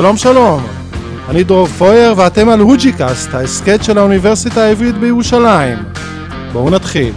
שלום 0.00 0.16
שלום, 0.16 0.60
אני 1.28 1.44
דרור 1.44 1.66
פויר 1.66 2.14
ואתם 2.16 2.48
על 2.48 2.60
הוג'יקאסט, 2.60 3.34
ההסכת 3.34 3.84
של 3.84 3.98
האוניברסיטה 3.98 4.60
העברית 4.60 4.94
בירושלים. 4.94 5.78
בואו 6.52 6.70
נתחיל. 6.70 7.14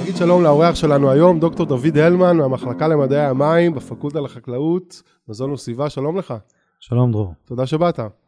נגיד 0.00 0.16
שלום 0.16 0.42
לאורח 0.42 0.74
שלנו 0.74 1.10
היום, 1.10 1.40
דוקטור 1.40 1.66
דוד 1.66 1.98
הלמן 1.98 2.36
מהמחלקה 2.36 2.88
למדעי 2.88 3.26
המים 3.26 3.74
בפקולטה 3.74 4.20
לחקלאות, 4.20 5.02
מזון 5.28 5.50
וסביבה, 5.50 5.90
שלום 5.90 6.18
לך. 6.18 6.34
שלום 6.80 7.12
דרור, 7.12 7.34
תודה 7.44 7.66
שבאת. 7.66 8.19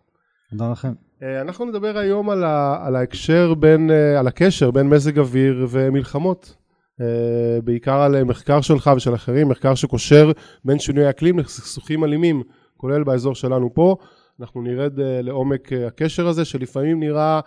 תודה 0.53 0.73
לכם. 0.73 0.93
אה, 1.23 1.41
אנחנו 1.41 1.65
נדבר 1.65 1.99
היום 1.99 2.31
על, 2.31 2.45
ה, 2.45 2.87
על 2.87 2.97
ההקשר 2.97 3.55
בין, 3.55 3.91
אה, 3.91 4.19
על 4.19 4.27
הקשר 4.27 4.71
בין 4.71 4.89
מזג 4.89 5.19
אוויר 5.19 5.67
ומלחמות. 5.71 6.57
אה, 7.01 7.61
בעיקר 7.65 8.01
על 8.01 8.25
מחקר 8.25 8.61
שלך 8.61 8.91
ושל 8.97 9.15
אחרים, 9.15 9.49
מחקר 9.49 9.75
שקושר 9.75 10.33
בין 10.65 10.79
שינוי 10.79 11.07
האקלים 11.07 11.39
לסכסוכים 11.39 12.05
אלימים, 12.05 12.43
כולל 12.77 13.05
באזור 13.05 13.35
שלנו 13.35 13.75
פה. 13.75 13.97
אנחנו 14.41 14.63
נרד 14.63 14.93
לעומק 14.99 15.73
הקשר 15.73 16.27
הזה, 16.27 16.45
שלפעמים 16.45 17.01
נראה 17.01 17.41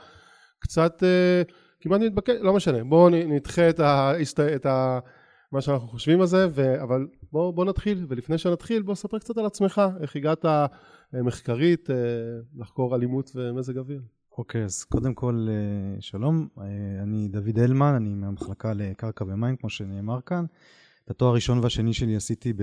קצת, 0.60 1.04
כמעט 1.82 2.02
מתבקש, 2.02 2.36
לא 2.42 2.54
משנה, 2.54 2.84
בואו 2.84 3.10
נדחה 3.10 3.70
את, 3.70 3.80
ה, 3.80 4.14
את 4.56 4.66
ה, 4.66 5.00
מה 5.52 5.62
שאנחנו 5.62 5.88
חושבים 5.88 6.22
על 6.22 6.28
זה, 6.28 6.48
אבל 6.82 7.08
בואו 7.32 7.54
בוא 7.54 7.66
נתחיל, 7.66 8.06
ולפני 8.10 8.38
שנתחיל 8.38 8.82
בוא 8.82 8.96
ספר 8.96 9.20
קצת 9.20 9.38
על 9.38 9.46
עצמך, 9.46 9.82
איך 10.02 10.16
הגעת 10.16 10.46
מחקרית 11.14 11.90
אה, 11.90 11.96
לחקור 12.56 12.96
אלימות 12.96 13.32
ומזג 13.36 13.78
אוויר. 13.78 14.02
אוקיי, 14.38 14.62
okay, 14.62 14.66
אז 14.66 14.84
קודם 14.84 15.14
כל 15.14 15.48
אה, 15.50 16.02
שלום, 16.02 16.48
אני 17.04 17.28
דוד 17.28 17.60
הלמן, 17.60 17.94
אני 17.96 18.14
מהמחלקה 18.14 18.74
לקרקע 18.74 19.26
ומים, 19.28 19.56
כמו 19.56 19.70
שנאמר 19.70 20.22
כאן. 20.22 20.46
את 21.06 21.10
התואר 21.12 21.32
הראשון 21.32 21.60
והשני 21.60 21.94
שלי 21.94 22.16
עשיתי 22.16 22.54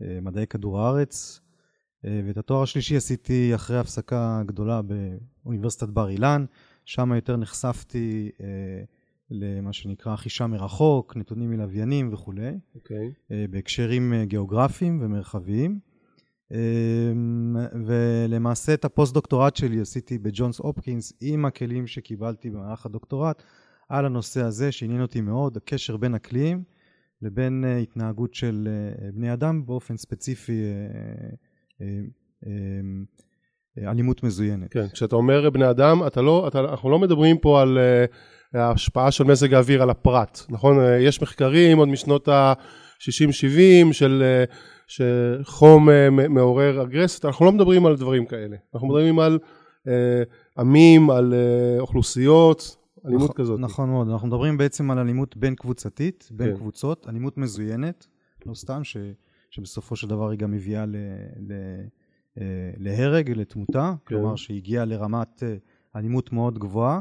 במדעי 0.00 0.46
כדור 0.46 0.80
הארץ, 0.80 1.40
ואת 2.04 2.36
התואר 2.36 2.62
השלישי 2.62 2.96
עשיתי 2.96 3.54
אחרי 3.54 3.78
הפסקה 3.78 4.42
גדולה 4.46 4.80
באוניברסיטת 4.82 5.88
בר 5.88 6.08
אילן, 6.08 6.44
שם 6.84 7.12
יותר 7.14 7.36
נחשפתי 7.36 8.30
למה 9.30 9.72
שנקרא 9.72 10.16
חישה 10.16 10.46
מרחוק, 10.46 11.16
נתונים 11.16 11.50
מלוויינים 11.50 12.12
וכולי, 12.12 12.48
okay. 12.50 12.74
אוקיי. 12.74 13.12
בהקשרים 13.50 14.12
גיאוגרפיים 14.24 14.98
ומרחביים. 15.02 15.80
אמ, 16.54 17.56
ולמעשה 17.86 18.74
את 18.74 18.84
הפוסט-דוקטורט 18.84 19.56
שלי 19.56 19.80
עשיתי 19.80 20.18
בג'ונס 20.18 20.58
הופקינס 20.58 21.12
עם 21.20 21.44
הכלים 21.44 21.86
שקיבלתי 21.86 22.50
במהלך 22.50 22.86
הדוקטורט 22.86 23.42
על 23.88 24.06
הנושא 24.06 24.42
הזה 24.42 24.72
שעניין 24.72 25.02
אותי 25.02 25.20
מאוד, 25.20 25.56
הקשר 25.56 25.96
בין 25.96 26.14
אקלים 26.14 26.62
לבין 27.22 27.64
אה, 27.66 27.76
התנהגות 27.76 28.34
של 28.34 28.68
אה, 28.70 29.10
בני 29.12 29.32
אדם, 29.32 29.66
באופן 29.66 29.96
ספציפי 29.96 30.60
אה, 31.80 31.86
אמ, 32.46 33.04
אלימות 33.78 34.22
מזוינת. 34.22 34.72
כן, 34.72 34.88
כשאתה 34.88 35.16
אומר 35.16 35.50
בני 35.50 35.70
אדם, 35.70 36.06
אתה 36.06 36.22
לא, 36.22 36.48
אתה, 36.48 36.60
אנחנו 36.60 36.90
לא 36.90 36.98
מדברים 36.98 37.38
פה 37.38 37.62
על 37.62 37.78
ההשפעה 38.54 39.10
של 39.10 39.24
מזג 39.24 39.54
האוויר 39.54 39.82
על 39.82 39.90
הפרט, 39.90 40.40
נכון? 40.48 40.76
יש 41.00 41.22
מחקרים 41.22 41.78
עוד 41.78 41.88
משנות 41.88 42.28
ה-60-70 42.28 43.92
של 43.92 44.44
שחום 44.86 45.90
אה, 45.90 46.10
מעורר 46.10 46.82
אגרסיות, 46.82 47.24
אנחנו 47.24 47.46
לא 47.46 47.52
מדברים 47.52 47.86
על 47.86 47.96
דברים 47.96 48.26
כאלה, 48.26 48.56
אנחנו 48.74 48.88
מדברים 48.88 49.18
על 49.18 49.38
אה, 49.88 50.22
עמים, 50.58 51.10
על 51.10 51.34
אה, 51.34 51.80
אוכלוסיות, 51.80 52.76
אלימות 53.06 53.22
נכון, 53.30 53.36
כזאת. 53.36 53.60
נכון 53.60 53.90
מאוד, 53.90 54.08
אנחנו 54.08 54.28
מדברים 54.28 54.58
בעצם 54.58 54.90
על 54.90 54.98
אלימות 54.98 55.36
בין 55.36 55.54
קבוצתית, 55.54 56.28
בין 56.30 56.50
כן. 56.50 56.56
קבוצות, 56.56 57.06
אלימות 57.08 57.38
מזוינת, 57.38 58.06
לא 58.46 58.54
סתם, 58.54 58.84
ש, 58.84 58.96
שבסופו 59.50 59.96
של 59.96 60.08
דבר 60.08 60.30
היא 60.30 60.38
גם 60.38 60.50
מביאה 60.50 60.86
ל, 60.86 60.96
ל, 61.48 61.52
להרג, 62.76 63.30
לתמותה, 63.30 63.92
כן. 64.06 64.14
כלומר 64.16 64.36
שהגיעה 64.36 64.84
לרמת 64.84 65.42
אלימות 65.96 66.32
מאוד 66.32 66.58
גבוהה, 66.58 67.00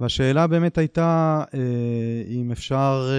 והשאלה 0.00 0.46
באמת 0.46 0.78
הייתה 0.78 1.42
אם 2.28 2.52
אפשר 2.52 3.10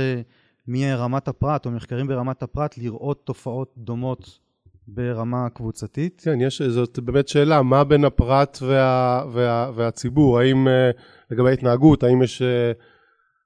מרמת 0.68 1.28
הפרט 1.28 1.66
או 1.66 1.72
מחקרים 1.72 2.08
ברמת 2.08 2.44
הפרט 2.44 2.78
לראות 2.78 3.26
תופעות 3.26 3.74
דומות 3.78 4.40
ברמה 4.88 5.50
קבוצתית? 5.50 6.22
כן, 6.26 6.42
יש, 6.42 6.62
זאת 6.62 7.00
באמת 7.00 7.28
שאלה, 7.28 7.62
מה 7.62 7.84
בין 7.84 8.06
הפרט 8.06 8.58
וה, 8.62 9.24
וה, 9.32 9.72
והציבור? 9.76 10.40
האם 10.40 10.68
אה, 10.68 10.92
לגבי 11.32 11.54
התנהגות, 11.54 12.04
האם 12.04 12.24
יש... 12.24 12.42
אה, 12.42 12.72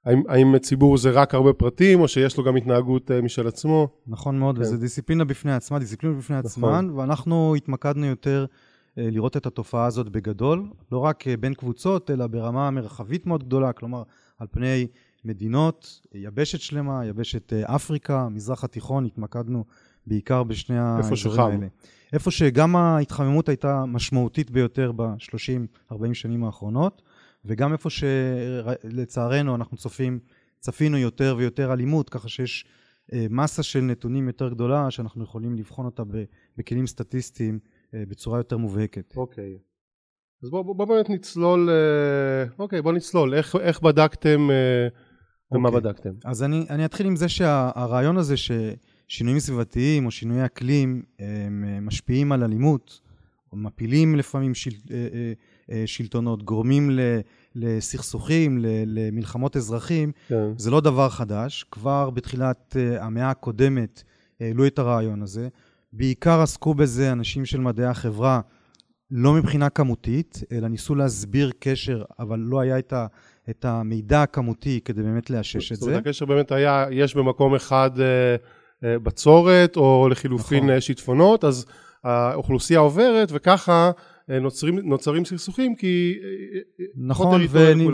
האם, 0.06 0.24
האם 0.28 0.58
ציבור 0.58 0.98
זה 0.98 1.10
רק 1.10 1.34
הרבה 1.34 1.54
פרטים, 1.54 2.02
או 2.02 2.08
שיש 2.08 2.38
לו 2.38 2.44
גם 2.44 2.56
התנהגות 2.56 3.12
אה, 3.12 3.22
משל 3.22 3.48
עצמו? 3.48 3.88
נכון 4.08 4.40
מאוד, 4.40 4.56
כן. 4.56 4.62
וזו 4.62 4.78
דיסציפלינה 4.78 5.26
בפני 5.26 5.54
עצמה, 5.54 5.80
דיסציפלינה 5.80 6.16
בפני 6.16 6.36
נכון. 6.38 6.50
עצמן, 6.50 6.90
ואנחנו 6.96 7.56
התמקדנו 7.56 8.06
יותר 8.06 8.46
לראות 8.98 9.38
את 9.38 9.46
התופעה 9.46 9.86
הזאת 9.86 10.10
בגדול, 10.10 10.70
לא 10.92 10.98
רק 10.98 11.24
בין 11.40 11.54
קבוצות, 11.54 12.12
אלא 12.12 12.28
ברמה 12.28 12.72
מרחבית 12.72 13.26
מאוד 13.26 13.44
גדולה, 13.44 13.74
כלומר, 13.74 14.04
על 14.40 14.48
פני 14.52 14.88
מדינות, 15.26 16.02
יבשת 16.14 16.60
שלמה, 16.60 17.06
יבשת 17.06 17.54
אה, 17.54 17.76
אפריקה, 17.76 18.30
מזרח 18.30 18.64
התיכון, 18.64 19.06
התמקדנו 19.06 19.66
בעיקר 20.08 20.44
בשני 20.44 20.78
האזורים 20.80 21.40
האלה. 21.40 21.68
איפה 22.14 22.32
שגם 22.32 22.76
ההתחממות 22.76 23.50
הייתה 23.50 23.86
משמעותית 23.86 24.52
ביותר 24.52 24.92
ב-30-40 24.92 26.14
שנים 26.14 26.44
האחרונות, 26.44 27.02
וגם 27.46 27.74
איפה 27.74 27.90
שלצערנו 27.90 29.56
אנחנו 29.56 29.78
צופים, 29.78 30.20
צפינו 30.60 30.98
יותר 30.98 31.36
ויותר 31.38 31.74
אלימות, 31.74 32.10
ככה 32.10 32.30
שיש 32.30 32.66
אה, 33.14 33.26
מסה 33.30 33.64
של 33.64 33.82
נתונים 33.82 34.28
יותר 34.28 34.50
גדולה, 34.50 34.92
שאנחנו 34.92 35.24
יכולים 35.24 35.56
לבחון 35.56 35.86
אותה 35.86 36.04
בכלים 36.58 36.88
סטטיסטיים 36.88 37.60
אה, 37.94 38.04
בצורה 38.08 38.40
יותר 38.40 38.58
מובהקת. 38.58 39.14
אוקיי. 39.18 39.58
Okay. 39.58 39.72
אז 40.44 40.50
בואו 40.50 40.64
בוא, 40.64 40.76
בוא 40.76 40.86
באמת 40.86 41.10
נצלול, 41.10 41.70
אוקיי, 42.60 42.82
בואו 42.82 42.96
נצלול. 42.96 43.34
איך, 43.34 43.56
איך 43.56 43.82
בדקתם... 43.82 44.50
ומה 45.52 45.70
okay. 45.70 45.72
אוקיי. 45.72 45.92
בדקתם? 45.92 46.10
אז 46.26 46.44
אני, 46.44 46.66
אני 46.70 46.86
אתחיל 46.86 47.08
עם 47.08 47.16
זה 47.16 47.30
שהרעיון 47.30 48.18
הזה 48.18 48.36
ששינויים 48.38 49.40
סביבתיים 49.40 50.06
או 50.06 50.12
שינויי 50.12 50.46
אקלים 50.46 51.04
הם 51.20 51.66
אה, 51.68 51.80
משפיעים 51.80 52.32
על 52.32 52.44
אלימות, 52.44 53.02
או 53.52 53.58
מפילים 53.58 54.16
לפעמים 54.16 54.54
של, 54.54 54.72
אה, 54.92 54.98
אה, 55.72 55.84
שלטונות, 55.86 56.44
גורמים 56.44 56.90
לסכסוכים, 57.56 58.58
למלחמות 58.86 59.58
אזרחים, 59.58 60.12
כן. 60.28 60.50
זה 60.58 60.72
לא 60.72 60.82
דבר 60.82 61.10
חדש. 61.10 61.66
כבר 61.72 62.10
בתחילת 62.10 62.76
המאה 63.00 63.30
הקודמת 63.30 64.04
העלו 64.40 64.68
את 64.68 64.80
הרעיון 64.80 65.22
הזה. 65.22 65.48
בעיקר 65.94 66.42
עסקו 66.42 66.74
בזה 66.74 67.12
אנשים 67.12 67.46
של 67.46 67.60
מדעי 67.60 67.86
החברה, 67.86 68.42
לא 69.12 69.34
מבחינה 69.34 69.70
כמותית, 69.70 70.44
אלא 70.52 70.68
ניסו 70.68 70.96
להסביר 70.96 71.52
קשר, 71.60 72.04
אבל 72.20 72.40
לא 72.40 72.60
היה 72.60 72.80
את 72.80 72.94
ה... 72.94 73.08
את 73.50 73.66
המידע 73.66 74.22
הכמותי 74.22 74.80
כדי 74.86 75.04
באמת 75.04 75.30
לאשש 75.30 75.72
את 75.72 75.78
זה. 75.78 75.82
זאת 75.82 75.88
אומרת, 75.90 76.02
הקשר 76.02 76.26
באמת 76.26 76.52
היה, 76.52 76.86
יש 76.92 77.16
במקום 77.16 77.56
אחד 77.56 77.92
אה, 78.00 78.36
אה, 78.84 79.00
בצורת, 79.00 79.78
או 79.78 80.08
לחילופין 80.12 80.64
נכון. 80.64 80.70
אה, 80.70 80.82
שיטפונות, 80.82 81.44
אז 81.44 81.66
האוכלוסייה 82.04 82.80
עוברת, 82.80 83.30
וככה 83.32 83.92
נוצרים, 84.28 84.80
נוצרים 84.80 85.26
סכסוכים, 85.26 85.76
כי... 85.76 86.20
נכון, 86.96 87.42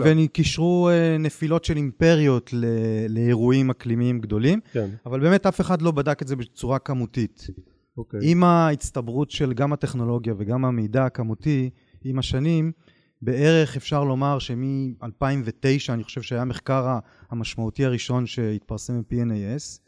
וקישרו 0.00 0.90
נפילות 1.18 1.64
של 1.64 1.76
אימפריות 1.76 2.52
ל, 2.52 2.64
לאירועים 3.08 3.70
אקלימיים 3.70 4.20
גדולים, 4.20 4.60
כן. 4.72 4.88
אבל 5.06 5.20
באמת 5.20 5.46
אף 5.46 5.60
אחד 5.60 5.82
לא 5.82 5.90
בדק 5.90 6.22
את 6.22 6.28
זה 6.28 6.36
בצורה 6.36 6.78
כמותית. 6.78 7.46
אוקיי. 7.98 8.20
עם 8.22 8.44
ההצטברות 8.44 9.30
של 9.30 9.52
גם 9.52 9.72
הטכנולוגיה 9.72 10.34
וגם 10.38 10.64
המידע 10.64 11.04
הכמותי, 11.04 11.70
עם 12.04 12.18
השנים, 12.18 12.72
בערך 13.22 13.76
אפשר 13.76 14.04
לומר 14.04 14.38
שמ-2009, 14.38 15.92
אני 15.92 16.04
חושב 16.04 16.22
שהיה 16.22 16.42
המחקר 16.42 16.98
המשמעותי 17.30 17.84
הראשון 17.84 18.26
שהתפרסם 18.26 19.00
ב-PNAS, 19.00 19.80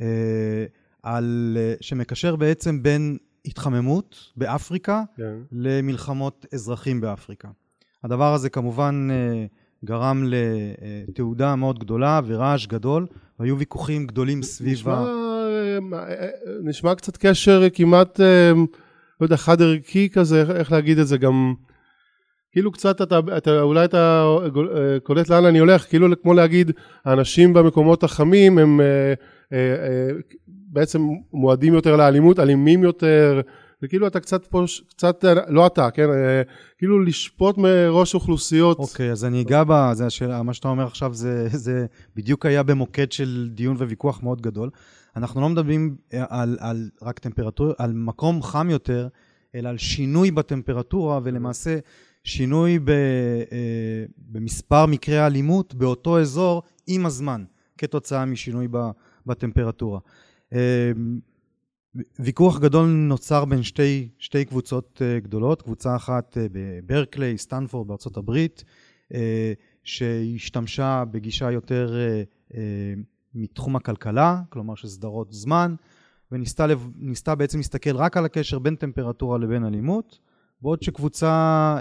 אה, 0.00 0.64
על, 1.02 1.56
אה, 1.60 1.74
שמקשר 1.80 2.36
בעצם 2.36 2.82
בין 2.82 3.16
התחממות 3.44 4.32
באפריקה 4.36 5.02
כן. 5.16 5.36
למלחמות 5.52 6.46
אזרחים 6.54 7.00
באפריקה. 7.00 7.48
הדבר 8.04 8.34
הזה 8.34 8.50
כמובן 8.50 9.08
אה, 9.10 9.46
גרם 9.84 10.24
לתעודה 11.08 11.56
מאוד 11.56 11.78
גדולה 11.78 12.20
ורעש 12.26 12.66
גדול, 12.66 13.06
והיו 13.38 13.58
ויכוחים 13.58 14.06
גדולים 14.06 14.42
סביב 14.42 14.72
נשמע, 14.72 14.94
ה... 14.94 15.04
נשמע 16.62 16.94
קצת 16.94 17.16
קשר 17.16 17.62
כמעט, 17.72 18.20
לא 19.20 19.26
יודע, 19.26 19.36
חד 19.36 19.62
ערכי 19.62 20.08
כזה, 20.08 20.44
איך 20.54 20.72
להגיד 20.72 20.98
את 20.98 21.06
זה, 21.06 21.18
גם... 21.18 21.54
כאילו 22.54 22.72
קצת 22.72 23.02
אתה, 23.02 23.20
אתה 23.36 23.60
אולי 23.60 23.84
אתה 23.84 24.24
אה, 24.76 25.00
קולט 25.02 25.28
לאן 25.28 25.44
אני 25.44 25.58
הולך, 25.58 25.88
כאילו 25.88 26.22
כמו 26.22 26.34
להגיד 26.34 26.70
האנשים 27.04 27.52
במקומות 27.52 28.04
החמים 28.04 28.58
הם 28.58 28.80
אה, 28.80 29.14
אה, 29.52 30.08
בעצם 30.48 31.02
מועדים 31.32 31.74
יותר 31.74 31.96
לאלימות, 31.96 32.38
אלימים 32.38 32.82
יותר, 32.82 33.40
וכאילו 33.82 34.06
אתה 34.06 34.20
קצת 34.20 34.46
פה, 34.46 34.64
קצת, 34.88 35.24
לא 35.48 35.66
אתה, 35.66 35.90
כן, 35.90 36.10
אה, 36.10 36.42
כאילו 36.78 37.02
לשפוט 37.02 37.58
מראש 37.58 38.14
אוכלוסיות. 38.14 38.78
אוקיי, 38.78 39.10
אז 39.10 39.24
אני 39.24 39.42
אגע 39.42 39.64
בה, 39.64 39.90
זה 39.94 40.06
השאלה, 40.06 40.42
מה 40.42 40.54
שאתה 40.54 40.68
אומר 40.68 40.86
עכשיו 40.86 41.14
זה, 41.14 41.48
זה 41.48 41.86
בדיוק 42.16 42.46
היה 42.46 42.62
במוקד 42.62 43.12
של 43.12 43.48
דיון 43.52 43.76
וויכוח 43.76 44.22
מאוד 44.22 44.42
גדול. 44.42 44.70
אנחנו 45.16 45.40
לא 45.40 45.48
מדברים 45.48 45.96
על, 46.12 46.26
על, 46.30 46.56
על 46.60 46.88
רק 47.02 47.18
טמפרטורה, 47.18 47.72
על 47.78 47.92
מקום 47.92 48.42
חם 48.42 48.70
יותר, 48.70 49.08
אלא 49.54 49.68
על 49.68 49.78
שינוי 49.78 50.30
בטמפרטורה, 50.30 51.20
ולמעשה 51.22 51.78
שינוי 52.24 52.78
ב, 52.78 52.90
אה, 52.90 54.04
במספר 54.16 54.86
מקרי 54.86 55.18
האלימות 55.18 55.74
באותו 55.74 56.20
אזור 56.20 56.62
עם 56.86 57.06
הזמן, 57.06 57.44
כתוצאה 57.78 58.24
משינוי 58.24 58.68
בטמפרטורה. 59.26 60.00
אה, 60.52 60.92
ויכוח 62.18 62.60
גדול 62.60 62.86
נוצר 62.86 63.44
בין 63.44 63.62
שתי, 63.62 64.08
שתי 64.18 64.44
קבוצות 64.44 65.02
אה, 65.04 65.20
גדולות, 65.20 65.62
קבוצה 65.62 65.96
אחת 65.96 66.36
בברקליי, 66.52 67.38
סטנפורד 67.38 67.88
בארצות 67.88 68.16
הברית, 68.16 68.64
שהשתמשה 69.84 71.04
בגישה 71.10 71.50
יותר 71.50 71.96
מתחום 73.34 73.76
הכלכלה, 73.76 74.40
כלומר 74.48 74.74
של 74.74 74.88
סדרות 74.88 75.32
זמן, 75.32 75.74
וניסתה 76.32 77.34
בעצם 77.34 77.58
להסתכל 77.58 77.96
רק 77.96 78.16
על 78.16 78.24
הקשר 78.24 78.58
בין 78.58 78.76
טמפרטורה 78.76 79.38
לבין 79.38 79.64
אלימות, 79.64 80.18
בעוד 80.64 80.82
שקבוצה 80.82 81.28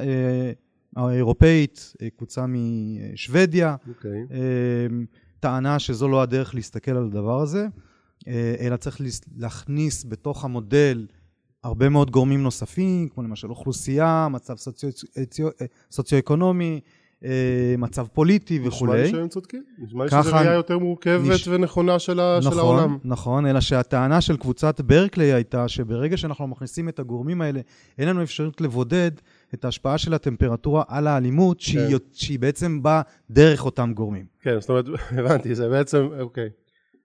אה, 0.01 0.51
האירופאית, 0.95 1.93
אה, 2.01 2.07
קבוצה 2.17 2.45
משוודיה, 2.47 3.75
okay. 3.85 3.89
אוקיי. 3.89 4.25
אה, 4.31 4.87
טענה 5.39 5.79
שזו 5.79 6.07
לא 6.07 6.21
הדרך 6.21 6.55
להסתכל 6.55 6.91
על 6.91 7.05
הדבר 7.05 7.41
הזה, 7.41 7.67
אלא 8.59 8.77
צריך 8.77 9.01
להכניס 9.37 10.05
בתוך 10.05 10.45
המודל 10.45 11.07
הרבה 11.63 11.89
מאוד 11.89 12.11
גורמים 12.11 12.43
נוספים, 12.43 13.09
כמו 13.09 13.23
למשל 13.23 13.49
אוכלוסייה, 13.49 14.27
מצב 14.31 14.55
סוציו-אקונומי, 14.57 15.59
סוציו 15.91 16.19
מצב 17.77 18.05
פוליטי 18.13 18.59
וכולי. 18.63 18.93
נשמע 18.93 19.03
לי 19.03 19.11
שהם 19.11 19.27
צודקים, 19.27 19.63
נשמע 19.77 20.03
לי 20.03 20.11
שזו 20.11 20.35
ראייה 20.35 20.53
יותר 20.53 20.77
מורכבת 20.77 21.29
נש... 21.29 21.47
ונכונה 21.47 21.99
של, 21.99 22.19
ה... 22.19 22.39
נכון, 22.39 22.51
של 22.53 22.59
העולם. 22.59 22.97
נכון, 23.03 23.45
אלא 23.45 23.59
שהטענה 23.59 24.21
של 24.21 24.37
קבוצת 24.37 24.81
ברקלי 24.81 25.33
הייתה 25.33 25.67
שברגע 25.67 26.17
שאנחנו 26.17 26.47
מכניסים 26.47 26.89
את 26.89 26.99
הגורמים 26.99 27.41
האלה, 27.41 27.59
אין 27.97 28.09
לנו 28.09 28.23
אפשרות 28.23 28.61
לבודד 28.61 29.11
את 29.53 29.65
ההשפעה 29.65 29.97
של 29.97 30.13
הטמפרטורה 30.13 30.83
על 30.87 31.07
האלימות, 31.07 31.57
כן. 31.57 31.63
שהיא, 31.63 31.97
שהיא 32.13 32.39
בעצם 32.39 32.83
באה 32.83 33.01
דרך 33.29 33.65
אותם 33.65 33.93
גורמים. 33.93 34.25
כן, 34.41 34.59
זאת 34.59 34.69
אומרת, 34.69 34.85
הבנתי, 35.19 35.55
זה 35.55 35.69
בעצם, 35.69 36.07
אוקיי. 36.19 36.49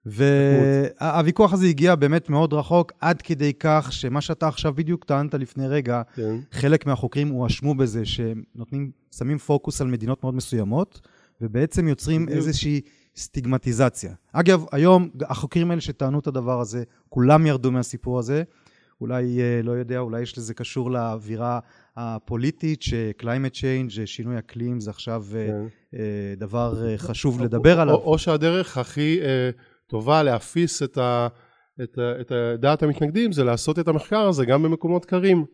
והוויכוח 0.07 1.53
הזה 1.53 1.67
הגיע 1.67 1.95
באמת 1.95 2.31
מאוד 2.31 2.53
רחוק, 2.53 2.93
עד 3.01 3.23
כדי 3.23 3.53
כך 3.61 3.89
שמה 3.93 4.21
שאתה 4.21 4.49
עכשיו 4.49 4.75
בדיוק 4.75 5.05
טענת 5.05 5.35
לפני 5.35 5.69
רגע, 5.69 6.03
כן. 6.15 6.37
חלק 6.53 6.87
מהחוקרים 6.87 7.29
הואשמו 7.29 7.75
בזה 7.75 8.05
שהם 8.05 8.43
נותנים, 8.55 8.91
שמים 9.11 9.39
פוקוס 9.39 9.81
על 9.81 9.87
מדינות 9.87 10.23
מאוד 10.23 10.35
מסוימות, 10.35 11.01
ובעצם 11.41 11.89
יוצרים 11.89 12.27
בדיוק. 12.27 12.39
איזושהי 12.39 12.81
סטיגמטיזציה. 13.17 14.15
אגב, 14.33 14.65
היום 14.73 15.09
החוקרים 15.21 15.71
האלה 15.71 15.81
שטענו 15.81 16.19
את 16.19 16.27
הדבר 16.27 16.61
הזה, 16.61 16.85
כולם 17.09 17.47
ירדו 17.47 17.73
מהסיפור 17.73 18.19
הזה. 18.19 18.43
אולי, 19.01 19.41
אה, 19.41 19.61
לא 19.63 19.73
יודע, 19.73 19.99
אולי 19.99 20.23
יש 20.23 20.39
לזה 20.39 20.55
קשור 20.55 20.91
לאווירה 20.91 21.59
הפוליטית, 21.97 22.83
ש-climate 22.83 23.55
change, 23.55 24.07
שינוי 24.07 24.39
אקלים, 24.39 24.81
זה 24.81 24.91
עכשיו 24.91 25.25
אה, 25.35 25.47
כן. 25.47 25.67
אה, 25.99 26.35
דבר 26.37 26.97
חשוב 26.97 27.41
לדבר 27.41 27.81
עליו. 27.81 27.95
או, 27.95 28.13
או 28.13 28.19
שהדרך 28.19 28.79
הכי... 28.79 29.21
טובה 29.89 30.23
להפיס 30.23 30.83
את, 30.83 30.99
ה, 30.99 31.29
את, 31.83 31.99
ה, 31.99 32.21
את 32.21 32.33
דעת 32.61 32.83
המתנגדים 32.83 33.33
זה 33.33 33.45
לעשות 33.45 33.79
את 33.79 33.89
המחקר 33.89 34.29
הזה 34.29 34.45
גם 34.45 34.63
במקומות 34.63 35.05
קרים. 35.05 35.45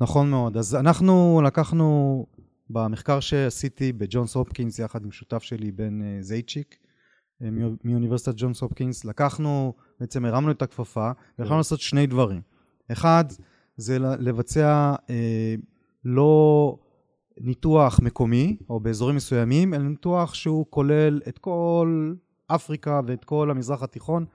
נכון 0.00 0.30
מאוד. 0.30 0.56
אז 0.56 0.74
אנחנו 0.74 1.42
לקחנו 1.44 2.26
במחקר 2.72 3.20
שעשיתי 3.20 3.92
בג'ונס 3.92 4.34
הופקינס 4.34 4.78
יחד 4.78 5.04
עם 5.04 5.12
שותף 5.12 5.42
שלי 5.42 5.72
בן 5.72 6.02
אה, 6.02 6.22
זייצ'יק 6.22 6.76
אה, 7.42 7.48
מאוניברסיטת 7.84 8.34
ג'ונס 8.36 8.60
הופקינס, 8.60 9.04
לקחנו, 9.04 9.74
בעצם 10.00 10.24
הרמנו 10.24 10.50
את 10.50 10.62
הכפפה 10.62 11.10
ויכולנו 11.38 11.58
לעשות 11.58 11.80
שני 11.80 12.06
דברים. 12.06 12.40
אחד, 12.92 13.24
זה 13.76 13.98
לבצע 13.98 14.94
אה, 15.10 15.54
לא 16.04 16.76
ניתוח 17.40 18.00
מקומי 18.00 18.56
או 18.68 18.80
באזורים 18.80 19.16
מסוימים, 19.16 19.74
אלא 19.74 19.82
ניתוח 19.82 20.34
שהוא 20.34 20.66
כולל 20.70 21.20
את 21.28 21.38
כל 21.38 22.14
אפריקה 22.46 23.00
ואת 23.06 23.24
כל 23.24 23.50
המזרח 23.50 23.82
התיכון, 23.82 24.26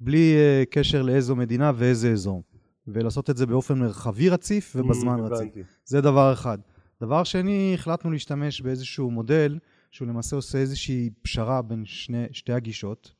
בלי 0.00 0.34
uh, 0.34 0.66
קשר 0.70 1.02
לאיזו 1.02 1.36
מדינה 1.36 1.72
ואיזה 1.74 2.12
אזור. 2.12 2.42
ולעשות 2.86 3.30
את 3.30 3.36
זה 3.36 3.46
באופן 3.46 3.78
מרחבי 3.78 4.28
רציף 4.28 4.76
ובזמן 4.76 5.20
mm, 5.20 5.22
רציף. 5.22 5.66
זה 5.84 6.00
דבר 6.00 6.32
אחד. 6.32 6.58
דבר 7.00 7.24
שני, 7.24 7.72
החלטנו 7.74 8.10
להשתמש 8.10 8.60
באיזשהו 8.60 9.10
מודל, 9.10 9.58
שהוא 9.90 10.08
למעשה 10.08 10.36
עושה 10.36 10.58
איזושהי 10.58 11.10
פשרה 11.22 11.62
בין 11.62 11.84
שני, 11.84 12.26
שתי 12.32 12.52
הגישות. 12.52 13.12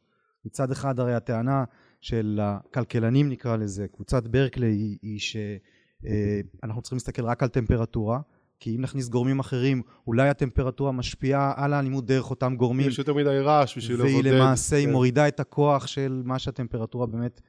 מצד 0.44 0.72
אחד 0.72 1.00
הרי 1.00 1.14
הטענה 1.14 1.64
של 2.00 2.40
הכלכלנים 2.42 3.28
נקרא 3.28 3.56
לזה, 3.56 3.88
קבוצת 3.88 4.26
ברקלי 4.26 4.66
היא, 4.66 4.98
היא 5.02 5.18
שאנחנו 5.18 6.76
אה, 6.76 6.82
צריכים 6.82 6.96
להסתכל 6.96 7.24
רק 7.24 7.42
על 7.42 7.48
טמפרטורה, 7.48 8.20
כי 8.60 8.76
אם 8.76 8.80
נכניס 8.80 9.08
גורמים 9.08 9.38
אחרים, 9.38 9.82
אולי 10.06 10.28
הטמפרטורה 10.28 10.92
משפיעה 10.92 11.52
על 11.56 11.72
האלימות 11.72 12.06
דרך 12.06 12.30
אותם 12.30 12.56
גורמים. 12.56 12.88
יש 12.88 12.98
יותר 12.98 13.14
מדי 13.14 13.38
רעש 13.38 13.78
בשביל 13.78 13.96
לבודד. 13.96 14.12
והיא 14.12 14.34
למעשה, 14.34 14.76
היא 14.76 14.86
כן. 14.86 14.92
מורידה 14.92 15.28
את 15.28 15.40
הכוח 15.40 15.86
של 15.86 16.22
מה 16.24 16.38
שהטמפרטורה 16.38 17.06
באמת, 17.06 17.40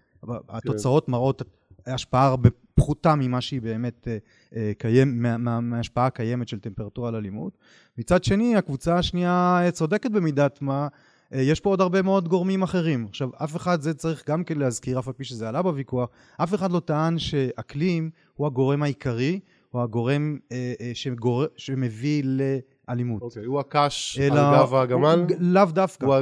התוצאות 0.50 1.06
כן. 1.06 1.12
מראות 1.12 1.42
השפעה 1.88 2.28
הרבה 2.28 2.50
פחותה 2.74 3.16
ממה 3.16 3.42
שהיא 3.42 3.62
באמת 3.62 4.08
אה, 4.08 4.18
אה, 4.56 4.72
קיים, 4.78 5.22
מההשפעה 5.62 6.06
הקיימת 6.06 6.48
של 6.48 6.60
טמפרטורה 6.60 7.10
על 7.10 7.16
אלימות. 7.16 7.58
מצד 7.98 8.24
שני, 8.24 8.56
הקבוצה 8.56 8.98
השנייה 8.98 9.60
אה, 9.66 9.72
צודקת 9.72 10.12
במידת 10.12 10.62
מה. 10.62 10.88
יש 11.34 11.60
פה 11.60 11.70
עוד 11.70 11.82
הרבה 11.82 12.02
מאוד 12.02 12.28
גורמים 12.28 12.64
אחרים. 12.64 13.06
עכשיו, 13.10 13.30
אף 13.44 13.56
אחד, 13.56 13.82
זה 13.82 13.94
צריך 13.94 14.30
גם 14.30 14.44
כן 14.44 14.58
להזכיר, 14.58 15.00
אף 15.00 15.08
על 15.08 15.14
פי 15.14 15.24
שזה 15.24 15.50
עלה 15.50 15.62
בוויכוח, 15.62 16.10
אף 16.38 16.54
אחד 16.54 16.72
לא 16.72 16.80
טען 16.80 17.20
שאקלים 17.20 18.10
הוא 18.36 18.48
הגורם 18.48 18.84
העיקרי, 18.84 19.40
הוא 19.72 19.82
הגורם 19.82 20.38
אה, 20.52 20.74
אה, 20.82 20.92
שגור... 20.94 21.44
שמביא 21.58 22.24
לאלימות. 22.24 23.22
אוקיי, 23.22 23.46
הוא 23.46 23.60
הקש 23.60 24.20
אלא... 24.22 24.40
על 24.40 24.56
גב 24.56 24.76
הגמל? 24.76 25.26
הוא... 25.30 25.38
לאו 25.40 25.66
דווקא. 25.66 26.06
הוא 26.06 26.16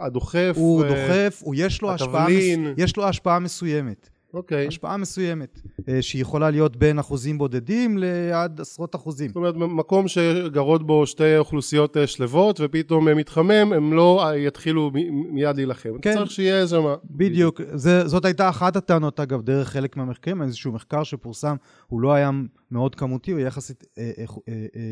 הדוחף? 0.00 0.52
הוא. 0.56 0.84
דוחף, 0.84 1.40
הוא 1.44 1.54
יש 1.58 1.82
לו, 1.82 1.92
השפעה, 1.92 2.28
מס... 2.28 2.74
יש 2.76 2.96
לו 2.96 3.04
השפעה 3.04 3.38
מסוימת. 3.38 4.08
אוקיי. 4.34 4.66
השפעה 4.66 4.96
מסוימת, 4.96 5.60
אה, 5.88 6.02
שהיא 6.02 6.22
יכולה 6.22 6.50
להיות 6.50 6.76
בין 6.76 6.98
אחוזים 6.98 7.38
בודדים 7.38 7.98
לעד 7.98 8.60
עשרות 8.60 8.94
אחוזים. 8.94 9.28
זאת 9.28 9.36
אומרת, 9.36 9.54
מקום 9.56 10.08
שגרות 10.08 10.86
בו 10.86 11.06
שתי 11.06 11.36
אוכלוסיות 11.38 11.96
אה, 11.96 12.06
שלוות 12.06 12.60
ופתאום 12.62 13.08
מתחמם, 13.08 13.72
הם 13.72 13.92
לא 13.92 14.30
יתחילו 14.36 14.90
מיד 15.10 15.56
להילחם. 15.56 15.98
כן. 16.02 16.14
צריך 16.14 16.30
שיהיה 16.30 16.60
איזה 16.60 16.80
מה. 16.80 16.94
בדיוק. 17.04 17.60
זה, 17.74 18.08
זאת 18.08 18.24
הייתה 18.24 18.48
אחת 18.48 18.76
הטענות, 18.76 19.20
אגב, 19.20 19.42
דרך 19.42 19.68
חלק 19.68 19.96
מהמחקרים, 19.96 20.42
איזשהו 20.42 20.72
מחקר 20.72 21.02
שפורסם, 21.02 21.56
הוא 21.86 22.00
לא 22.00 22.12
היה 22.12 22.30
מאוד 22.70 22.94
כמותי, 22.94 23.30
הוא 23.30 23.40
יחסית 23.40 23.84
אה, 23.98 24.10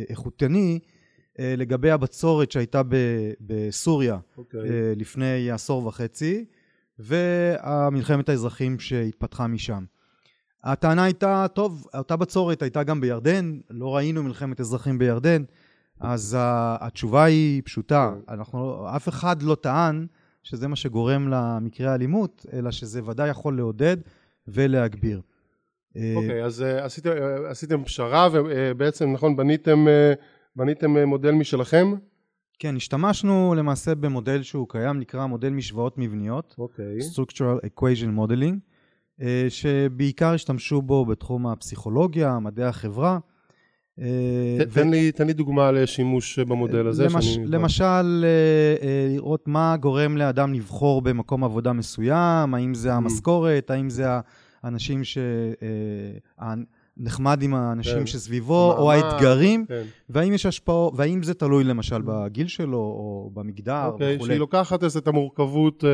איכותני. 0.08 0.78
לגבי 1.38 1.90
הבצורת 1.90 2.50
שהייתה 2.50 2.82
בסוריה 3.40 4.14
okay. 4.14 4.38
אוקיי. 4.38 4.60
לפני 4.96 5.50
עשור 5.50 5.86
וחצי, 5.86 6.44
ומלחמת 6.98 8.28
האזרחים 8.28 8.78
שהתפתחה 8.78 9.46
משם. 9.46 9.84
הטענה 10.64 11.04
הייתה, 11.04 11.46
טוב, 11.54 11.86
אותה 11.94 12.16
בצורת 12.16 12.62
הייתה 12.62 12.82
גם 12.82 13.00
בירדן, 13.00 13.58
לא 13.70 13.96
ראינו 13.96 14.22
מלחמת 14.22 14.60
אזרחים 14.60 14.98
בירדן, 14.98 15.42
אז 16.00 16.36
התשובה 16.80 17.24
היא 17.24 17.62
פשוטה, 17.64 18.14
אנחנו, 18.28 18.86
אף 18.96 19.08
אחד 19.08 19.42
לא 19.42 19.54
טען 19.54 20.06
שזה 20.42 20.68
מה 20.68 20.76
שגורם 20.76 21.28
למקרי 21.28 21.86
האלימות, 21.86 22.46
אלא 22.52 22.70
שזה 22.70 23.04
ודאי 23.04 23.28
יכול 23.28 23.56
לעודד 23.56 23.96
ולהגביר. 24.48 25.20
אוקיי, 25.96 26.42
okay, 26.42 26.44
אז 26.44 26.60
uh, 26.60 26.84
עשיתם, 26.84 27.10
uh, 27.10 27.50
עשיתם 27.50 27.84
פשרה 27.84 28.28
ובעצם, 28.32 29.12
נכון, 29.12 29.36
בניתם, 29.36 29.86
בניתם 30.56 30.98
מודל 30.98 31.30
משלכם? 31.30 31.94
כן, 32.58 32.76
השתמשנו 32.76 33.54
למעשה 33.56 33.94
במודל 33.94 34.42
שהוא 34.42 34.68
קיים, 34.68 34.98
נקרא 34.98 35.26
מודל 35.26 35.50
משוואות 35.50 35.98
מבניות, 35.98 36.54
אוקיי. 36.58 36.98
Okay. 36.98 37.02
Structural 37.02 37.66
Equation 37.66 38.18
Modeling, 38.18 38.54
אה, 39.22 39.46
שבעיקר 39.48 40.32
השתמשו 40.32 40.82
בו 40.82 41.04
בתחום 41.06 41.46
הפסיכולוגיה, 41.46 42.38
מדעי 42.38 42.66
החברה. 42.66 43.18
אה, 44.00 44.58
תן, 44.74 44.88
ו... 44.88 44.90
לי, 44.90 45.12
תן 45.12 45.26
לי 45.26 45.32
דוגמה 45.32 45.72
לשימוש 45.72 46.38
במודל 46.38 46.86
הזה. 46.86 47.04
למש... 47.04 47.34
שאני... 47.34 47.46
למשל, 47.46 48.24
אה, 48.24 49.06
לראות 49.14 49.48
מה 49.48 49.76
גורם 49.76 50.16
לאדם 50.16 50.54
לבחור 50.54 51.02
במקום 51.02 51.44
עבודה 51.44 51.72
מסוים, 51.72 52.54
האם 52.54 52.74
זה 52.74 52.92
mm. 52.92 52.96
המשכורת, 52.96 53.70
האם 53.70 53.90
זה 53.90 54.06
האנשים 54.62 55.04
ש... 55.04 55.18
נחמד 56.96 57.42
עם 57.42 57.54
האנשים 57.54 57.98
כן. 57.98 58.06
שסביבו, 58.06 58.68
מה, 58.68 58.80
או 58.80 58.86
מה, 58.86 58.94
האתגרים, 58.94 59.66
כן. 59.66 59.82
והאם 60.10 60.32
יש 60.32 60.46
השפעות, 60.46 60.92
והאם 60.96 61.22
זה 61.22 61.34
תלוי 61.34 61.64
למשל 61.64 62.02
בגיל 62.04 62.46
שלו, 62.46 62.78
או 62.78 63.30
במגדר 63.34 63.86
אוקיי, 63.86 64.16
וכולי. 64.16 64.30
שהיא 64.30 64.40
לוקחת 64.40 64.84
את 64.98 65.08
המורכבות. 65.08 65.84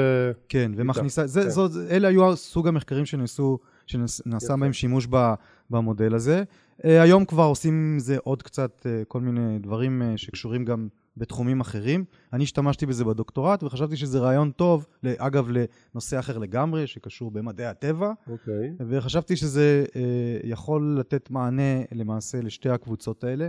כן, 0.48 0.72
ומכניסה, 0.76 1.26
זה, 1.26 1.42
כן. 1.42 1.48
זאת, 1.48 1.72
אלה 1.90 2.08
היו 2.08 2.36
סוג 2.36 2.68
המחקרים 2.68 3.06
שנעשו, 3.06 3.58
שנעשה. 3.86 4.56
בהם 4.56 4.72
שימוש 4.72 5.06
ב- 5.10 5.34
במודל 5.70 6.14
הזה. 6.14 6.42
אה, 6.84 7.02
היום 7.02 7.24
כבר 7.24 7.44
עושים 7.44 7.74
עם 7.74 7.98
זה 7.98 8.16
עוד 8.24 8.42
קצת 8.42 8.86
אה, 8.86 9.02
כל 9.08 9.20
מיני 9.20 9.58
דברים 9.58 10.02
אה, 10.02 10.16
שקשורים 10.16 10.64
גם 10.64 10.88
בתחומים 11.16 11.60
אחרים. 11.60 12.04
אני 12.32 12.44
השתמשתי 12.44 12.86
בזה 12.86 13.04
בדוקטורט 13.04 13.62
וחשבתי 13.62 13.96
שזה 13.96 14.18
רעיון 14.18 14.50
טוב, 14.50 14.86
אגב, 15.18 15.48
לנושא 15.50 16.18
אחר 16.18 16.38
לגמרי, 16.38 16.86
שקשור 16.86 17.30
במדעי 17.30 17.66
הטבע. 17.66 18.12
אוקיי. 18.26 18.72
וחשבתי 18.88 19.36
שזה 19.36 19.84
אה, 19.96 20.02
יכול 20.44 20.96
לתת 21.00 21.30
מענה 21.30 21.82
למעשה 21.92 22.40
לשתי 22.40 22.68
הקבוצות 22.68 23.24
האלה, 23.24 23.48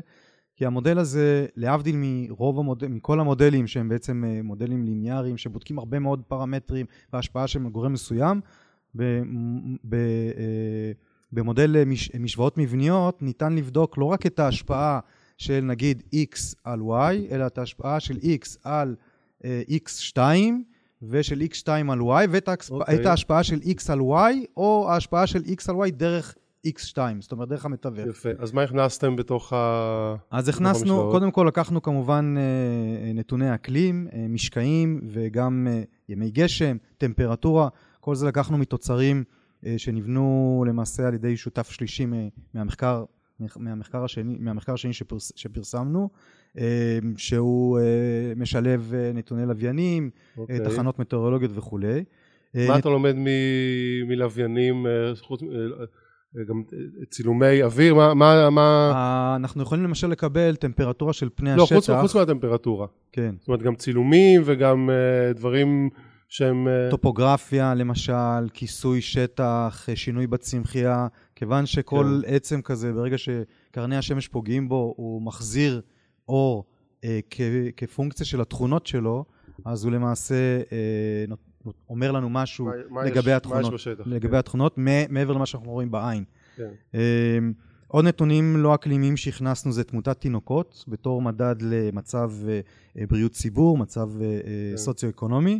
כי 0.56 0.66
המודל 0.66 0.98
הזה, 0.98 1.46
להבדיל 1.56 1.96
מרוב 1.98 2.60
המודל, 2.60 2.88
מכל 2.88 3.20
המודלים 3.20 3.68
שהם 3.68 3.90
בעצם 3.90 4.24
אה, 4.28 4.42
מודלים 4.44 4.84
ליניאריים, 4.84 5.38
שבודקים 5.38 5.80
הרבה 5.80 6.00
מאוד 6.00 6.22
פרמטרים 6.28 6.86
והשפעה 7.14 7.48
של 7.48 7.64
גורם 7.64 7.94
מסוים, 7.94 8.42
ב, 8.96 9.22
ב, 9.84 9.96
אה, 9.96 10.92
במודל 11.32 11.84
מש, 11.86 12.16
משוואות 12.16 12.58
מבניות 12.58 13.22
ניתן 13.22 13.54
לבדוק 13.54 13.98
לא 13.98 14.06
רק 14.06 14.26
את 14.26 14.40
ההשפעה 14.40 15.00
של 15.42 15.60
נגיד 15.64 16.04
x 16.16 16.56
על 16.64 16.80
y, 16.80 17.34
אלא 17.34 17.48
את 17.48 17.58
ההשפעה 17.58 18.00
של 18.00 18.18
x 18.18 18.58
על 18.64 18.96
אה, 19.46 19.62
x2 19.70 20.18
ושל 21.02 21.42
x2 21.42 21.68
על 21.92 22.00
y 22.00 22.28
ואת 22.30 22.48
ההשפעה, 22.48 22.80
אוקיי. 22.80 23.08
ההשפעה 23.08 23.44
של 23.44 23.60
x 23.60 23.92
על 23.92 24.00
y 24.00 24.46
או 24.58 24.88
ההשפעה 24.90 25.28
של 25.28 25.40
x 25.40 25.64
על 25.68 25.76
y 25.76 25.92
דרך 25.92 26.36
x2, 26.68 26.98
זאת 27.20 27.32
אומרת 27.32 27.50
דרך 27.50 27.66
המתווך. 27.66 28.08
יפה. 28.10 28.30
אז 28.40 28.52
מה 28.52 28.64
הכנסתם 28.64 29.16
בתוך 29.16 29.54
ה... 29.54 30.16
אז 30.32 30.50
הכנסנו, 30.50 30.70
המשוואות? 30.70 31.12
קודם 31.12 31.32
כל 31.32 31.46
לקחנו 31.48 31.82
כמובן 31.82 32.36
אה, 32.38 33.14
נתוני 33.14 33.56
אקלים, 33.56 34.08
אה, 34.14 34.26
משקעים 34.30 35.02
וגם 35.08 35.68
ימי 36.10 36.32
גשם, 36.32 36.78
טמפרטורה, 36.98 37.68
כל 38.00 38.16
זה 38.16 38.28
לקחנו 38.28 38.58
מתוצרים 38.58 39.24
שנבנו 39.78 40.64
למעשה 40.68 41.08
על 41.08 41.14
ידי 41.14 41.38
שותף 41.38 41.70
שלישי 41.70 42.06
מהמחקר, 42.54 43.04
מהמחקר 43.56 44.04
השני, 44.04 44.38
מהמחקר 44.40 44.74
השני 44.74 44.94
שפרס, 44.94 45.32
שפרסמנו, 45.36 46.10
אה, 46.58 47.00
שהוא 47.18 47.80
אה, 47.80 47.84
משלב 48.36 48.94
אה, 48.96 49.12
נתוני 49.14 49.46
לוויינים, 49.46 50.10
אה, 50.38 50.42
אוקיי. 50.42 50.60
תחנות 50.60 51.00
מטאורולוגיות 51.00 51.52
וכולי. 51.56 52.04
מה 52.54 52.80
אתה 52.80 52.90
לומד 52.90 53.16
מ- 53.18 54.08
מלוויינים, 54.08 54.86
חוץ, 55.22 55.42
גם 56.48 56.64
צילומי 57.10 57.64
אוויר, 57.64 57.96
מה, 57.96 58.14
מה, 58.14 58.50
מה... 58.50 59.34
אנחנו 59.36 59.64
יכולים 59.64 59.84
למשל 59.84 60.08
לקבל 60.08 60.56
טמפרטורה 60.56 61.14
של 61.14 61.30
פני 61.36 61.56
לא, 61.56 61.64
השטח. 61.64 61.76
חוץ, 61.76 61.90
חוץ 61.90 62.16
מהטמפרטורה. 62.16 62.88
כן. 63.12 63.36
זאת 63.40 63.48
אומרת, 63.48 63.62
גם 63.62 63.76
צילומים 63.76 64.42
וגם 64.46 64.90
דברים 65.36 65.90
שהם... 66.30 66.68
טופוגרפיה 66.90 67.74
למשל, 67.74 68.50
כיסוי 68.54 69.02
שטח, 69.02 69.88
שינוי 69.96 70.28
בצמחייה, 70.28 71.08
כיוון 71.42 71.66
שכל 71.66 72.22
כן. 72.28 72.36
עצם 72.36 72.62
כזה, 72.62 72.94
ברגע 72.94 73.16
שקרני 73.18 73.98
השמש 73.98 74.28
פוגעים 74.28 74.70
בו, 74.70 74.94
הוא 74.98 75.22
מחזיר 75.22 75.82
אור 76.30 76.66
אה, 77.04 77.20
כ- 77.30 77.40
כפונקציה 77.78 78.26
של 78.26 78.42
התכונות 78.42 78.88
שלו, 78.88 79.26
אז 79.66 79.84
הוא 79.84 79.92
למעשה 79.94 80.36
אה, 80.72 81.26
נות- 81.28 81.40
אומר 81.90 82.12
לנו 82.12 82.30
משהו 82.30 82.66
מה- 82.66 82.72
מה 82.90 83.04
לגבי 83.04 83.32
יש- 83.32 83.38
התכונות. 83.38 83.62
מה 83.62 83.68
יש 83.68 83.74
בשטח? 83.74 84.04
לגבי 84.08 84.38
התכונות, 84.38 84.78
מ- 84.78 85.14
מעבר 85.14 85.34
למה 85.34 85.46
שאנחנו 85.46 85.72
רואים 85.72 85.92
בעין. 85.92 86.24
כן. 86.56 86.70
אה, 86.96 87.00
עוד 87.88 88.06
נתונים 88.06 88.58
לא 88.58 88.76
אקלימיים 88.76 89.18
שהכנסנו 89.18 89.72
זה 89.72 89.84
תמותת 89.84 90.20
תינוקות, 90.20 90.86
בתור 90.88 91.22
מדד 91.22 91.56
למצב 91.62 92.32
אה, 92.48 92.60
אה, 93.00 93.06
בריאות 93.08 93.32
ציבור, 93.32 93.78
מצב 93.78 94.10
אה, 94.22 94.26
אה, 94.26 94.38
כן. 94.72 94.78
סוציו-אקונומי. 94.78 95.60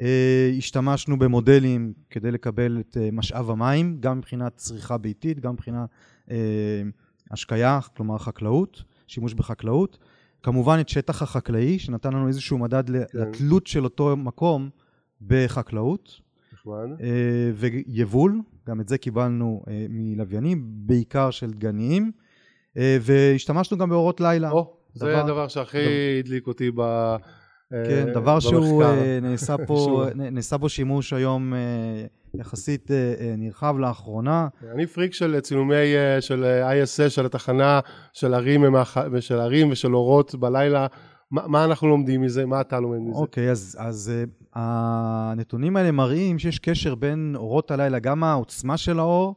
אה, 0.00 0.50
השתמשנו 0.58 1.18
במודלים 1.18 1.92
כדי 2.10 2.30
לקבל 2.30 2.80
את 2.80 2.96
אה, 3.00 3.08
משאב 3.12 3.50
המים, 3.50 3.96
גם 4.00 4.18
מבחינת 4.18 4.56
צריכה 4.56 4.98
ביתית, 4.98 5.40
גם 5.40 5.52
מבחינת 5.52 5.88
אה, 6.30 6.82
השקיה, 7.30 7.78
כלומר 7.96 8.18
חקלאות, 8.18 8.82
שימוש 9.06 9.34
בחקלאות. 9.34 9.98
כמובן 10.42 10.78
את 10.80 10.88
שטח 10.88 11.22
החקלאי, 11.22 11.78
שנתן 11.78 12.12
לנו 12.12 12.28
איזשהו 12.28 12.58
מדד 12.58 12.86
כן. 12.86 13.18
לתלות 13.18 13.66
של 13.66 13.84
אותו 13.84 14.16
מקום 14.16 14.70
בחקלאות. 15.26 16.20
נחמד. 16.52 16.88
ויבול, 17.54 18.40
גם 18.66 18.80
את 18.80 18.88
זה 18.88 18.98
קיבלנו 18.98 19.62
מלוויינים, 19.88 20.64
בעיקר 20.64 21.30
של 21.30 21.50
דגניים, 21.50 22.12
והשתמשנו 22.76 23.78
גם 23.78 23.88
באורות 23.88 24.20
לילה. 24.20 24.50
או, 24.50 24.76
זה 24.94 25.06
דבר- 25.06 25.24
הדבר 25.24 25.48
שהכי 25.48 25.78
דבר- 25.78 26.18
הדליק 26.18 26.46
אותי 26.46 26.70
ב... 26.74 26.82
אה, 27.72 27.84
כן, 27.88 28.12
דבר 28.12 28.40
שהוא. 28.40 28.82
אה, 28.82 29.18
נעשה 29.22 29.56
פה, 29.66 30.06
נעשה 30.14 30.56
בו 30.56 30.68
שימוש 30.68 31.12
היום 31.12 31.54
אה, 31.54 31.58
יחסית 32.34 32.90
אה, 32.90 33.14
אה, 33.20 33.34
נרחב 33.38 33.78
לאחרונה. 33.78 34.48
אני 34.74 34.86
פריק 34.86 35.12
של 35.12 35.40
צילומי, 35.40 35.74
אה, 35.74 36.20
של 36.20 36.44
אה, 36.44 36.82
ISS, 36.82 37.08
של 37.08 37.26
התחנה, 37.26 37.80
של 38.12 38.34
ערים, 38.34 38.64
של 39.20 39.40
ערים 39.40 39.68
ושל 39.70 39.94
אורות 39.96 40.34
בלילה. 40.34 40.86
מה, 41.30 41.46
מה 41.46 41.64
אנחנו 41.64 41.88
לומדים 41.88 42.22
מזה? 42.22 42.46
מה 42.46 42.60
אתה 42.60 42.80
לומד 42.80 42.98
מזה? 42.98 43.18
אוקיי, 43.18 43.50
אז, 43.50 43.76
אז 43.80 44.12
אה, 44.16 44.24
הנתונים 44.52 45.76
האלה 45.76 45.90
מראים 45.90 46.38
שיש 46.38 46.58
קשר 46.58 46.94
בין 46.94 47.34
אורות 47.36 47.70
הלילה, 47.70 47.98
גם 47.98 48.24
העוצמה 48.24 48.76
של 48.76 48.98
האור, 48.98 49.34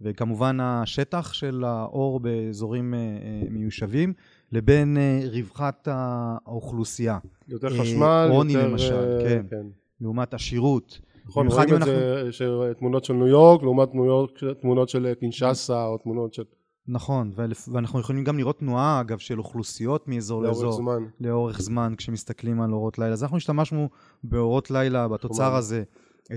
וכמובן 0.00 0.60
השטח 0.60 1.32
של 1.32 1.64
האור 1.64 2.20
באזורים 2.20 2.94
אה, 2.94 2.98
אה, 2.98 3.42
מיושבים, 3.50 4.12
לבין 4.52 4.96
אה, 4.96 5.20
רווחת 5.32 5.88
האוכלוסייה. 5.90 7.18
יותר 7.48 7.66
אה, 7.78 7.80
חשמל, 7.82 8.28
עוני 8.32 8.52
יותר... 8.52 8.68
למשל, 8.68 8.94
אה, 8.94 9.28
כן. 9.28 9.46
כן. 9.50 9.66
לעומת 10.00 10.34
עשירות. 10.34 11.00
נכון, 11.26 11.46
רואים 11.46 11.74
את 11.74 11.82
זה, 11.84 12.26
ש- 12.30 12.42
תמונות 12.78 13.04
של 13.04 13.14
ניו 13.14 13.26
יורק, 13.26 13.62
לעומת 13.62 13.88
יורק, 13.94 14.30
תמונות 14.60 14.88
של 14.88 15.14
קינשאסה, 15.20 15.84
או 15.84 15.98
תמונות 15.98 16.34
של... 16.34 16.42
נכון, 16.88 17.32
ואנחנו 17.72 18.00
יכולים 18.00 18.24
גם 18.24 18.38
לראות 18.38 18.58
תנועה, 18.58 19.00
אגב, 19.00 19.18
של 19.18 19.38
אוכלוסיות 19.38 20.08
מאזור 20.08 20.42
לאורך 20.42 20.56
לאזור. 20.56 20.72
זמן. 20.72 21.02
לאורך 21.20 21.60
זמן 21.62 21.94
כשמסתכלים 21.96 22.60
על 22.60 22.72
אורות 22.72 22.98
לילה. 22.98 23.12
אז 23.12 23.22
אנחנו 23.22 23.36
השתמשנו 23.36 23.88
באורות 24.24 24.70
לילה, 24.70 25.08
בתוצר 25.08 25.42
כלומר- 25.44 25.56
הזה 25.56 25.82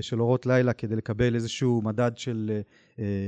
של 0.01 0.21
אורות 0.21 0.45
לילה, 0.45 0.73
כדי 0.73 0.95
לקבל 0.95 1.35
איזשהו 1.35 1.81
מדד 1.81 2.11
של 2.15 2.59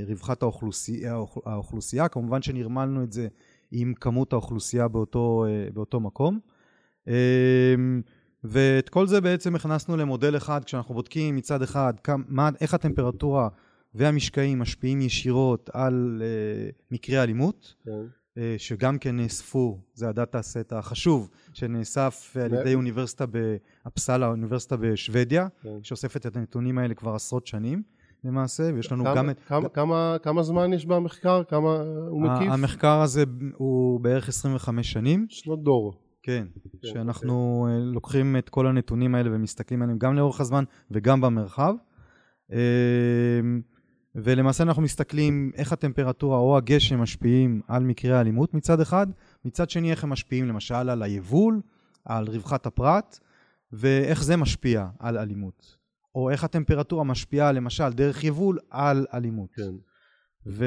רווחת 0.08 0.42
האוכלוסייה, 0.42 1.14
האוכ- 1.14 1.42
האוכלוסייה. 1.46 2.08
כמובן 2.08 2.42
שנרמלנו 2.42 3.02
את 3.02 3.12
זה 3.12 3.28
עם 3.70 3.94
כמות 4.00 4.32
האוכלוסייה 4.32 4.88
באותו, 4.88 5.44
אה, 5.48 5.70
באותו 5.72 6.00
מקום. 6.00 6.38
אה, 7.08 7.14
ואת 8.44 8.88
כל 8.88 9.06
זה 9.06 9.20
בעצם 9.20 9.54
הכנסנו 9.54 9.96
למודל 9.96 10.36
אחד, 10.36 10.64
כשאנחנו 10.64 10.94
בודקים 10.94 11.36
מצד 11.36 11.62
אחד 11.62 11.92
כמה, 12.04 12.24
מה, 12.28 12.50
איך 12.60 12.74
הטמפרטורה 12.74 13.48
והמשקעים 13.94 14.58
משפיעים 14.58 15.00
ישירות 15.00 15.70
על 15.72 16.22
אה, 16.24 16.70
מקרי 16.90 17.22
אלימות. 17.22 17.74
כן. 17.84 17.90
שגם 18.58 18.98
כן 18.98 19.16
נאספו, 19.16 19.78
זה 19.94 20.08
הדאטה 20.08 20.42
סט 20.42 20.72
החשוב, 20.72 21.30
שנאסף 21.52 22.36
על 22.44 22.54
ידי 22.54 22.74
אוניברסיטה 22.74 23.24
באפסלה, 23.26 24.26
האוניברסיטה 24.26 24.76
בשוודיה, 24.76 25.48
כן. 25.62 25.78
שאוספת 25.82 26.26
את 26.26 26.36
הנתונים 26.36 26.78
האלה 26.78 26.94
כבר 26.94 27.14
עשרות 27.14 27.46
שנים 27.46 27.82
למעשה, 28.24 28.70
ויש 28.74 28.92
לנו 28.92 29.04
כמה- 29.04 29.14
גם. 29.14 29.28
כמה- 29.46 29.68
כמה- 29.68 30.16
כמה 30.22 30.42
זמן 30.42 30.72
יש 30.72 30.86
במחקר? 30.86 31.42
כמה 31.48 31.68
הוא 32.08 32.22
מקיף? 32.22 32.52
המחקר 32.52 33.00
הזה 33.00 33.24
הוא 33.56 34.00
בערך 34.00 34.28
25 34.28 34.92
שנים, 34.92 35.26
שנות 35.28 35.62
דור. 35.62 35.94
כן, 36.22 36.46
כן, 36.82 36.88
שאנחנו 36.88 37.66
אה, 37.70 37.78
לוקחים 37.78 38.36
את 38.36 38.48
כל 38.48 38.66
הנתונים 38.66 39.14
האלה 39.14 39.30
ומסתכלים 39.32 39.82
עליהם 39.82 39.98
גם 39.98 40.14
לאורך 40.14 40.40
הזמן 40.40 40.64
וגם 40.90 41.20
במרחב. 41.20 41.74
אה, 42.52 42.58
ולמעשה 44.14 44.64
אנחנו 44.64 44.82
מסתכלים 44.82 45.50
איך 45.54 45.72
הטמפרטורה 45.72 46.38
או 46.38 46.56
הגשם 46.56 47.00
משפיעים 47.00 47.60
על 47.68 47.84
מקרי 47.84 48.12
האלימות 48.12 48.54
מצד 48.54 48.80
אחד, 48.80 49.06
מצד 49.44 49.70
שני 49.70 49.90
איך 49.90 50.04
הם 50.04 50.10
משפיעים 50.10 50.48
למשל 50.48 50.74
על 50.74 51.02
היבול, 51.02 51.60
על 52.04 52.28
רווחת 52.28 52.66
הפרט, 52.66 53.18
ואיך 53.72 54.24
זה 54.24 54.36
משפיע 54.36 54.86
על 54.98 55.18
אלימות. 55.18 55.77
או 56.18 56.30
איך 56.30 56.44
הטמפרטורה 56.44 57.04
משפיעה 57.04 57.52
למשל 57.52 57.90
דרך 57.90 58.24
יבול 58.24 58.58
על 58.70 59.06
אלימות. 59.14 59.50
כן. 59.54 59.70
ו... 60.46 60.64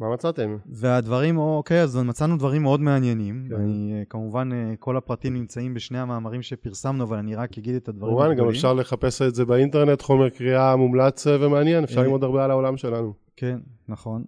מה 0.00 0.12
מצאתם? 0.12 0.56
והדברים, 0.66 1.38
אוקיי, 1.38 1.82
אז 1.82 1.96
מצאנו 1.96 2.36
דברים 2.36 2.62
מאוד 2.62 2.80
מעניינים. 2.80 3.46
כן. 3.48 3.54
אני, 3.54 3.92
אה, 3.92 4.02
כמובן, 4.08 4.50
אה, 4.52 4.74
כל 4.78 4.96
הפרטים 4.96 5.34
נמצאים 5.34 5.74
בשני 5.74 5.98
המאמרים 5.98 6.42
שפרסמנו, 6.42 7.04
אבל 7.04 7.16
אני 7.16 7.34
רק 7.34 7.58
אגיד 7.58 7.74
את 7.74 7.88
הדברים 7.88 8.14
כמובן, 8.14 8.34
גם. 8.36 8.48
אפשר 8.48 8.72
לחפש 8.72 9.22
את 9.22 9.34
זה 9.34 9.44
באינטרנט, 9.44 10.02
חומר 10.02 10.28
קריאה 10.28 10.76
מומלץ 10.76 11.26
אה, 11.26 11.46
ומעניין, 11.46 11.84
אפשר 11.84 12.02
ללמוד 12.02 12.24
הרבה 12.24 12.44
על 12.44 12.50
העולם 12.50 12.76
שלנו. 12.76 13.12
כן, 13.36 13.58
נכון. 13.88 14.24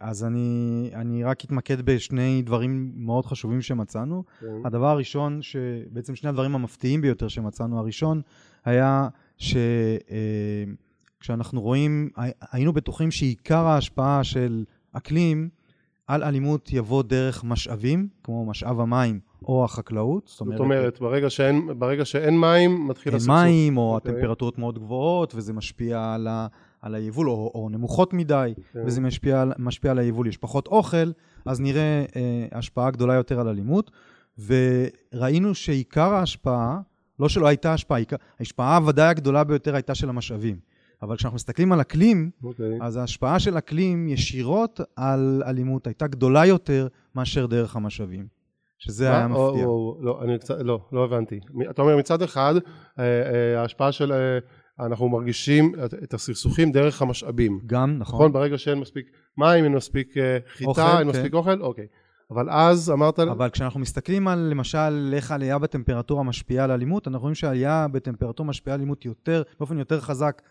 אז 0.00 0.24
אני, 0.24 0.90
אני 0.94 1.24
רק 1.24 1.44
אתמקד 1.44 1.80
בשני 1.80 2.42
דברים 2.42 2.92
מאוד 2.96 3.26
חשובים 3.26 3.62
שמצאנו. 3.62 4.24
כן. 4.40 4.46
הדבר 4.64 4.86
הראשון, 4.86 5.42
שבעצם 5.42 6.14
שני 6.14 6.30
הדברים 6.30 6.54
המפתיעים 6.54 7.00
ביותר 7.00 7.28
שמצאנו, 7.28 7.78
הראשון 7.78 8.22
היה 8.64 9.08
שכשאנחנו 11.18 11.60
רואים, 11.60 12.10
הי- 12.16 12.30
היינו 12.52 12.72
בטוחים 12.72 13.10
שעיקר 13.10 13.66
ההשפעה 13.66 14.24
של 14.24 14.64
אקלים 14.92 15.48
על 16.06 16.22
אלימות 16.22 16.72
יבוא 16.72 17.02
דרך 17.02 17.44
משאבים, 17.44 18.08
כמו 18.24 18.46
משאב 18.46 18.80
המים 18.80 19.20
או 19.42 19.64
החקלאות. 19.64 20.26
זאת 20.26 20.40
אומרת, 20.60 21.00
ברגע 21.00 21.30
שאין- 21.30 21.68
ברגע 21.78 22.04
שאין 22.04 22.40
מים, 22.40 22.88
מתחיל 22.88 23.12
אין 23.12 23.16
הסכסוך. 23.16 23.34
מים 23.34 23.76
או 23.76 23.94
אוקיי. 23.94 24.12
הטמפרטורות 24.12 24.58
מאוד 24.58 24.78
גבוהות, 24.78 25.34
וזה 25.34 25.52
משפיע 25.52 26.14
על, 26.14 26.26
ה, 26.26 26.46
על 26.82 26.94
היבול, 26.94 27.30
או, 27.30 27.50
או 27.54 27.68
נמוכות 27.68 28.12
מדי, 28.12 28.52
כן. 28.72 28.82
וזה 28.86 29.00
משפיע, 29.00 29.44
משפיע 29.58 29.90
על 29.90 29.98
היבול. 29.98 30.26
יש 30.28 30.36
פחות 30.36 30.66
אוכל, 30.66 31.10
אז 31.46 31.60
נראה 31.60 32.04
אה, 32.16 32.46
השפעה 32.52 32.90
גדולה 32.90 33.14
יותר 33.14 33.40
על 33.40 33.48
אלימות. 33.48 33.90
וראינו 34.46 35.54
שעיקר 35.54 36.14
ההשפעה, 36.14 36.80
לא 37.20 37.28
שלא 37.28 37.46
הייתה 37.46 37.72
השפעה, 37.74 37.98
ההשפעה 38.40 38.80
ודאי 38.86 39.08
הגדולה 39.08 39.44
ביותר 39.44 39.74
הייתה 39.74 39.94
של 39.94 40.08
המשאבים. 40.08 40.56
אבל 41.02 41.16
כשאנחנו 41.16 41.34
מסתכלים 41.36 41.72
על 41.72 41.80
אקלים, 41.80 42.30
אוקיי. 42.44 42.78
אז 42.80 42.96
ההשפעה 42.96 43.38
של 43.40 43.58
אקלים 43.58 44.08
ישירות 44.08 44.80
על 44.96 45.42
אלימות 45.46 45.86
הייתה 45.86 46.06
גדולה 46.06 46.46
יותר 46.46 46.88
מאשר 47.14 47.46
דרך 47.46 47.76
המשאבים. 47.76 48.26
שזה? 48.78 49.10
היה 49.16 49.28
מפתיע. 49.28 49.64
לא, 50.00 50.20
אני 50.24 50.38
קצת, 50.38 50.54
לא, 50.60 50.80
לא 50.92 51.04
הבנתי. 51.04 51.40
אתה 51.70 51.82
אומר 51.82 51.96
מצד 51.96 52.22
אחד, 52.22 52.54
אה, 52.98 53.04
אה, 53.04 53.60
ההשפעה 53.60 53.92
של, 53.92 54.12
אה, 54.12 54.38
אנחנו 54.86 55.08
מרגישים 55.08 55.72
את- 56.04 56.14
הסכסוכים 56.14 56.72
דרך 56.72 57.02
המשאבים. 57.02 57.60
גם, 57.66 57.98
נכון? 57.98 58.18
נכון. 58.20 58.32
ברגע 58.32 58.58
שאין 58.58 58.78
מספיק 58.78 59.06
מים, 59.38 59.64
אין 59.64 59.72
מספיק 59.72 60.14
חיטה, 60.56 60.98
אין 60.98 61.12
כן. 61.12 61.18
מספיק 61.18 61.34
אוכל, 61.34 61.60
אוקיי. 61.62 61.86
אבל 62.30 62.50
אז 62.50 62.90
אמרת, 62.90 63.18
אבל 63.18 63.48
כשאנחנו 63.48 63.80
מסתכלים 63.80 64.28
על, 64.28 64.38
למשל, 64.38 65.10
איך 65.16 65.30
עלייה 65.30 65.58
בטמפרטורה 65.58 66.22
משפיעה 66.22 66.64
על 66.64 66.70
אלימות, 66.70 67.08
אנחנו 67.08 67.20
רואים 67.22 67.34
שעלייה 67.34 67.86
בטמפרטורה 67.92 68.48
משפיעה 68.48 68.74
על 68.74 68.80
אלימות 68.80 69.04
יותר, 69.04 69.42
באופן 69.58 69.78
יותר 69.78 70.00
חזק, 70.00 70.42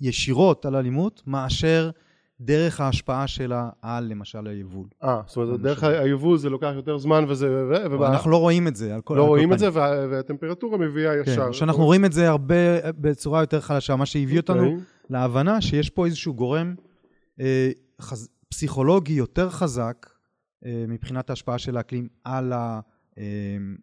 ישירות 0.00 0.66
על 0.66 0.76
אלימות, 0.76 1.22
מאשר 1.26 1.90
דרך 2.40 2.80
ההשפעה 2.80 3.26
שלה 3.26 3.68
על, 3.82 4.04
למשל, 4.04 4.46
היבול. 4.46 4.86
אה, 5.04 5.20
זאת 5.26 5.36
אומרת. 5.36 5.60
דרך 5.60 5.84
היבול 5.84 6.38
זה 6.38 6.50
לוקח 6.50 6.70
יותר 6.74 6.98
זמן 6.98 7.24
וזה, 7.28 7.62
אנחנו 8.06 8.30
לא 8.30 8.36
רואים 8.36 8.68
את 8.68 8.76
זה. 8.76 8.94
על 8.94 9.00
כל, 9.00 9.14
לא 9.14 9.22
על 9.22 9.28
רואים 9.28 9.52
את. 9.52 9.58
זה, 9.58 9.68
וה- 9.72 10.06
והטמפרטורה 10.10 10.78
מביאה 10.78 11.16
ישר. 11.20 11.46
כן, 11.46 11.52
שאנחנו 11.52 11.84
רואים 11.84 12.04
את 12.04 12.12
זה 12.12 12.28
הרבה 12.28 12.54
בצורה 13.00 13.40
יותר 13.40 13.60
חלשה, 13.60 13.96
מה 13.96 14.06
שהביא 14.06 14.40
אותנו 14.40 14.62
אוקיי. 14.64 14.76
להבנה 15.10 15.60
שיש 15.60 15.90
פה 15.90 16.06
איזשהו 16.06 16.34
גורם 16.34 16.74
אה, 17.40 17.70
חז... 18.00 18.28
פסיכולוגי 18.48 19.12
יותר 19.12 19.50
חזק 19.50 20.06
מבחינת 20.64 21.30
ההשפעה 21.30 21.58
של 21.58 21.76
האקלים 21.76 22.08
על 22.24 22.52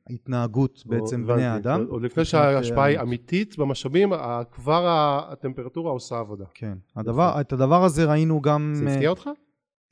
ההתנהגות 0.10 0.84
בעצם. 0.86 1.28
בני 1.28 1.46
האדם. 1.46 1.86
עוד 1.90 2.02
לפני 2.02 2.26
שההשפעה 2.26 2.86
היא 2.86 2.98
אה, 2.98 3.02
אמיתית 3.02 3.58
במשאבים, 3.58 4.14
כבר 4.52 4.88
הטמפרטורה 5.30 5.92
עושה 5.92 6.20
עבודה. 6.20 6.46
כן, 6.54 6.78
הדבר, 6.96 7.42
את 7.42 7.54
הדבר 7.54 7.84
הזה 7.84 8.06
ראינו 8.06 8.42
גם... 8.42 8.72
זה 8.76 8.88
אה, 8.88 8.94
הפתיע 8.94 9.10
אותך? 9.10 9.30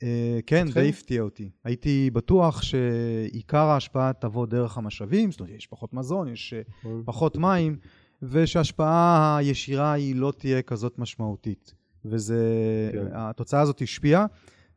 אה, 0.02 0.38
כן? 0.46 0.66
די 0.74 0.88
הפתיע 0.88 1.22
אותי. 1.22 1.50
הייתי 1.64 2.10
בטוח 2.12 2.62
שעיקר 2.62 3.58
ההשפעה 3.66 4.12
תבוא 4.12 4.46
דרך 4.46 4.78
המשאבים, 4.78 5.30
זאת 5.30 5.40
אומרת, 5.40 5.54
יש 5.54 5.66
פחות 5.66 5.94
מזון, 5.94 6.28
יש 6.28 6.54
אה, 6.54 6.90
פחות 7.04 7.36
מים, 7.36 7.76
ושההשפעה 8.22 9.36
הישירה 9.36 9.92
היא 9.92 10.16
לא 10.16 10.32
תהיה 10.38 10.62
כזאת 10.62 10.98
משמעותית. 10.98 11.74
וזה, 12.04 12.40
כן. 12.92 13.06
התוצאה 13.12 13.60
הזאת 13.60 13.82
השפיעה, 13.82 14.26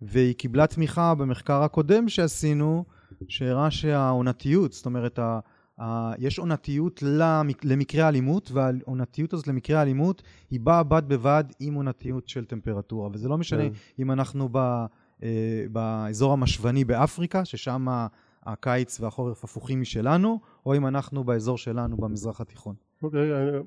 והיא 0.02 0.36
קיבלה 0.36 0.68
תמיכה 0.68 1.16
במחקר 1.16 1.64
הקודם 1.64 2.10
שעשינו, 2.10 2.86
שהראה 3.28 3.72
שהעונתיות, 3.72 4.74
זאת 4.74 4.86
אומרת, 4.86 5.20
ה, 5.20 5.40
ה, 5.82 6.12
יש 6.18 6.40
עונתיות 6.40 7.04
למק, 7.04 7.66
למקרה 7.66 8.08
אלימות, 8.08 8.52
והעונתיות 8.52 9.34
הזאת 9.34 9.48
למקרה 9.48 9.82
אלימות 9.82 10.22
היא 10.52 10.60
באה 10.60 10.84
בד 10.84 11.04
בבד 11.08 11.44
עם 11.60 11.74
עונתיות 11.74 12.28
של 12.28 12.46
טמפרטורה, 12.46 13.10
וזה 13.14 13.30
לא 13.30 13.38
משנה 13.38 13.64
כן. 13.70 13.76
אם 14.00 14.12
אנחנו 14.12 14.50
ב, 14.52 14.86
אה, 15.24 15.66
באזור 15.72 16.34
המשוני 16.34 16.86
באפריקה, 16.86 17.46
ששם 17.46 17.88
הקיץ 18.44 19.00
והחורף 19.00 19.44
הפוכים 19.44 19.82
משלנו, 19.82 20.40
או 20.66 20.76
אם 20.76 20.88
אנחנו 20.88 21.24
באזור 21.24 21.58
שלנו 21.58 21.98
במזרח 21.98 22.42
התיכון. 22.42 22.76
אוקיי, 23.04 23.32
אה, 23.32 23.60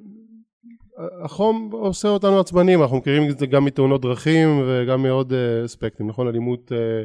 החום 1.23 1.71
עושה 1.73 2.09
אותנו 2.09 2.41
עצבנים, 2.41 2.83
אנחנו 2.83 2.97
מכירים 2.97 3.31
את 3.31 3.39
זה 3.39 3.47
גם 3.47 3.65
מתאונות 3.65 4.01
דרכים 4.01 4.63
וגם 4.69 5.03
מעוד 5.03 5.33
אה, 5.33 5.65
אספקטים, 5.65 6.09
נכון? 6.09 6.29
אלימות... 6.29 6.73
אה, 6.73 7.03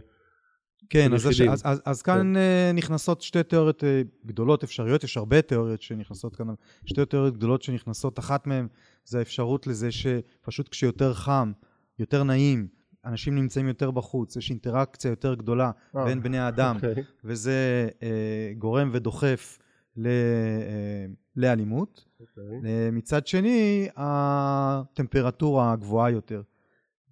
כן, 0.89 1.13
אז, 1.13 1.25
יחידים. 1.25 1.51
אז, 1.51 1.61
אז, 1.65 1.81
אז 1.85 2.01
כאן 2.01 2.37
אה, 2.37 2.71
נכנסות 2.73 3.21
שתי 3.21 3.43
תיאוריות 3.43 3.83
גדולות 4.25 4.63
אפשריות, 4.63 5.03
יש 5.03 5.17
הרבה 5.17 5.41
תיאוריות 5.41 5.81
שנכנסות 5.81 6.35
כאן, 6.35 6.47
שתי 6.85 7.05
תיאוריות 7.05 7.37
גדולות 7.37 7.61
שנכנסות, 7.61 8.19
אחת 8.19 8.47
מהן 8.47 8.67
זה 9.05 9.19
האפשרות 9.19 9.67
לזה 9.67 9.91
שפשוט 9.91 10.69
כשיותר 10.69 11.13
חם, 11.13 11.51
יותר 11.99 12.23
נעים, 12.23 12.67
אנשים 13.05 13.35
נמצאים 13.35 13.67
יותר 13.67 13.91
בחוץ, 13.91 14.35
יש 14.35 14.49
אינטראקציה 14.49 15.09
יותר 15.09 15.35
גדולה 15.35 15.71
אה, 15.95 16.05
בין 16.05 16.21
בני 16.21 16.39
האדם, 16.39 16.75
אוקיי. 16.75 17.03
וזה 17.23 17.89
אה, 18.03 18.51
גורם 18.57 18.89
ודוחף 18.93 19.59
ל, 19.97 20.07
אה, 20.07 21.05
לאלימות. 21.37 22.05
אוקיי. 22.19 22.43
אה, 22.65 22.89
מצד 22.91 23.27
שני, 23.27 23.87
הטמפרטורה 23.95 25.71
הגבוהה 25.71 26.11
יותר, 26.11 26.41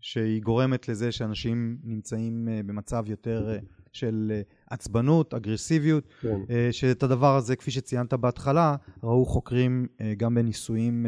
שהיא 0.03 0.41
גורמת 0.41 0.87
לזה 0.87 1.11
שאנשים 1.11 1.77
נמצאים 1.83 2.49
אה, 2.49 2.61
במצב 2.65 3.03
יותר 3.07 3.49
אה, 3.49 3.57
של 3.91 4.31
אה, 4.35 4.41
עצבנות, 4.69 5.33
אגרסיביות, 5.33 6.03
כן. 6.21 6.39
אה, 6.49 6.67
שאת 6.71 7.03
הדבר 7.03 7.35
הזה, 7.35 7.55
כפי 7.55 7.71
שציינת 7.71 8.13
בהתחלה, 8.13 8.75
ראו 9.03 9.25
חוקרים 9.25 9.87
גם 10.17 10.35
בניסויים 10.35 11.05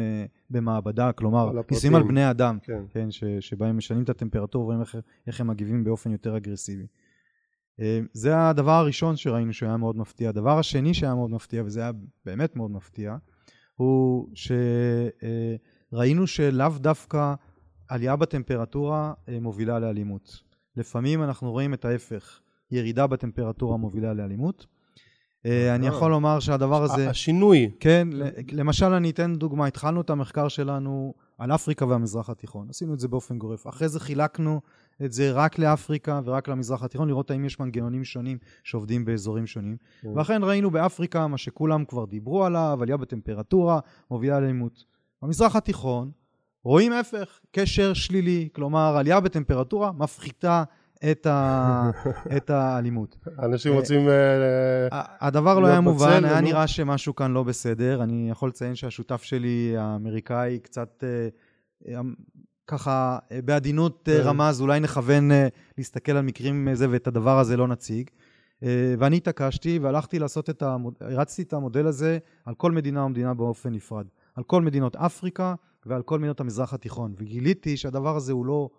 במעבדה, 0.50 1.12
כלומר. 1.12 1.52
ניסויים 1.70 1.94
על 1.94 2.02
בני 2.02 2.30
אדם, 2.30 2.58
כן. 2.62 2.82
כן, 2.90 3.10
ש, 3.10 3.24
שבהם 3.40 3.76
משנים 3.76 4.02
את 4.02 4.08
הטמפרטורה 4.08 4.64
ורואים 4.64 4.80
איך, 4.80 4.96
איך 5.26 5.40
הם 5.40 5.46
מגיבים 5.46 5.84
באופן 5.84 6.12
יותר 6.12 6.36
אגרסיבי. 6.36 6.86
אה, 7.80 8.00
זה 8.12 8.48
הדבר 8.48 8.72
הראשון 8.72 9.16
שראינו 9.16 9.52
שהיה 9.52 9.76
מאוד 9.76 9.96
מפתיע. 9.96 10.28
הדבר 10.28 10.58
השני 10.58 10.94
שהיה 10.94 11.14
מאוד 11.14 11.30
מפתיע, 11.30 11.62
וזה 11.66 11.80
היה 11.80 11.90
באמת 12.24 12.56
מאוד 12.56 12.70
מפתיע, 12.70 13.16
הוא 13.74 14.28
שראינו 14.34 16.26
שלאו 16.26 16.68
דווקא 16.78 17.34
עלייה 17.88 18.16
בטמפרטורה 18.16 19.12
אה, 19.28 19.40
מובילה 19.40 19.78
לאלימות. 19.78 20.42
לפעמים 20.76 21.22
אנחנו 21.22 21.52
רואים 21.52 21.74
את 21.74 21.84
ההפך, 21.84 22.40
ירידה 22.70 23.06
בטמפרטורה 23.06 23.76
מובילה 23.76 24.14
לאלימות. 24.14 24.66
אה, 25.46 25.74
אני 25.74 25.88
אה. 25.88 25.94
יכול 25.94 26.10
לומר 26.10 26.40
שהדבר 26.40 26.82
הזה... 26.82 27.10
השינוי, 27.10 27.70
כן, 27.80 28.08
למשל 28.52 28.86
אני 28.86 29.10
אתן 29.10 29.34
דוגמה, 29.34 29.66
התחלנו 29.66 30.00
את 30.00 30.10
המחקר 30.10 30.48
שלנו 30.48 31.14
על 31.38 31.54
אפריקה 31.54 31.86
והמזרח 31.86 32.30
התיכון, 32.30 32.66
עשינו 32.70 32.94
את 32.94 33.00
זה 33.00 33.08
באופן 33.08 33.38
גורף, 33.38 33.66
אחרי 33.66 33.88
זה 33.88 34.00
חילקנו 34.00 34.60
את 35.04 35.12
זה 35.12 35.32
רק 35.32 35.58
לאפריקה 35.58 36.20
ורק 36.24 36.48
למזרח 36.48 36.82
התיכון, 36.82 37.08
לראות 37.08 37.30
האם 37.30 37.44
יש 37.44 37.60
מנגנונים 37.60 38.04
שונים 38.04 38.38
שעובדים 38.64 39.04
באזורים 39.04 39.46
שונים, 39.46 39.76
כן. 40.00 40.08
ואכן 40.08 40.44
ראינו 40.44 40.70
באפריקה 40.70 41.26
מה 41.26 41.38
שכולם 41.38 41.84
כבר 41.84 42.04
דיברו 42.04 42.44
עליו, 42.44 42.78
עלייה 42.82 42.96
בטמפרטורה, 42.96 43.80
מובילה 44.10 44.40
לאלימות. 44.40 44.84
במזרח 45.22 45.56
התיכון 45.56 46.10
רואים 46.64 46.92
ההפך, 46.92 47.40
קשר 47.50 47.94
שלילי, 47.94 48.48
כלומר 48.52 48.96
עלייה 48.96 49.20
בטמפרטורה 49.20 49.92
מפחיתה 49.92 50.64
את, 51.10 51.26
ה... 51.26 51.90
את 52.36 52.50
האלימות. 52.50 53.16
אנשים 53.38 53.72
אה, 53.72 53.78
רוצים... 53.78 54.08
אה, 54.08 55.02
הדבר 55.20 55.58
לא 55.58 55.66
היה 55.66 55.80
מובן, 55.80 56.24
היה. 56.24 56.40
נראה 56.40 56.66
שמשהו 56.66 57.14
כאן 57.14 57.32
לא 57.32 57.42
בסדר. 57.42 58.02
אני 58.02 58.30
יכול 58.30 58.48
לציין 58.48 58.74
שהשותף 58.74 59.22
שלי, 59.22 59.74
האמריקאי, 59.78 60.58
קצת 60.58 61.04
אה, 61.04 61.28
אה, 61.94 62.00
ככה 62.66 63.18
בעדינות. 63.44 64.08
רמז, 64.24 64.60
אולי 64.60 64.80
נכוון 64.80 65.30
להסתכל 65.78 66.12
על 66.12 66.22
מקרים 66.22 66.68
זה 66.74 66.86
ואת 66.90 67.06
הדבר 67.06 67.38
הזה 67.38 67.56
לא 67.56 67.68
נציג. 67.68 68.10
ואני 68.98 69.16
התעקשתי 69.16 69.78
והלכתי 69.82 70.18
לעשות 70.18 70.50
את 70.50 70.62
המוד... 70.62 70.94
הרצתי 71.00 71.42
את 71.42 71.52
המודל 71.52 71.86
הזה 71.86 72.18
על 72.44 72.54
כל 72.54 72.72
מדינה 72.72 73.04
ומדינה 73.04 73.34
באופן 73.34 73.72
נפרד. 73.72 74.06
על 74.34 74.44
כל 74.44 74.62
מדינות 74.62 74.96
אפריקה 74.96 75.54
ועל 75.86 76.02
כל 76.02 76.18
מדינות 76.18 76.40
המזרח 76.40 76.74
התיכון. 76.74 77.14
וגיליתי 77.18 77.76
שהדבר 77.76 78.16
הזה 78.16 78.32
הוא 78.32 78.46
לא 78.46 78.70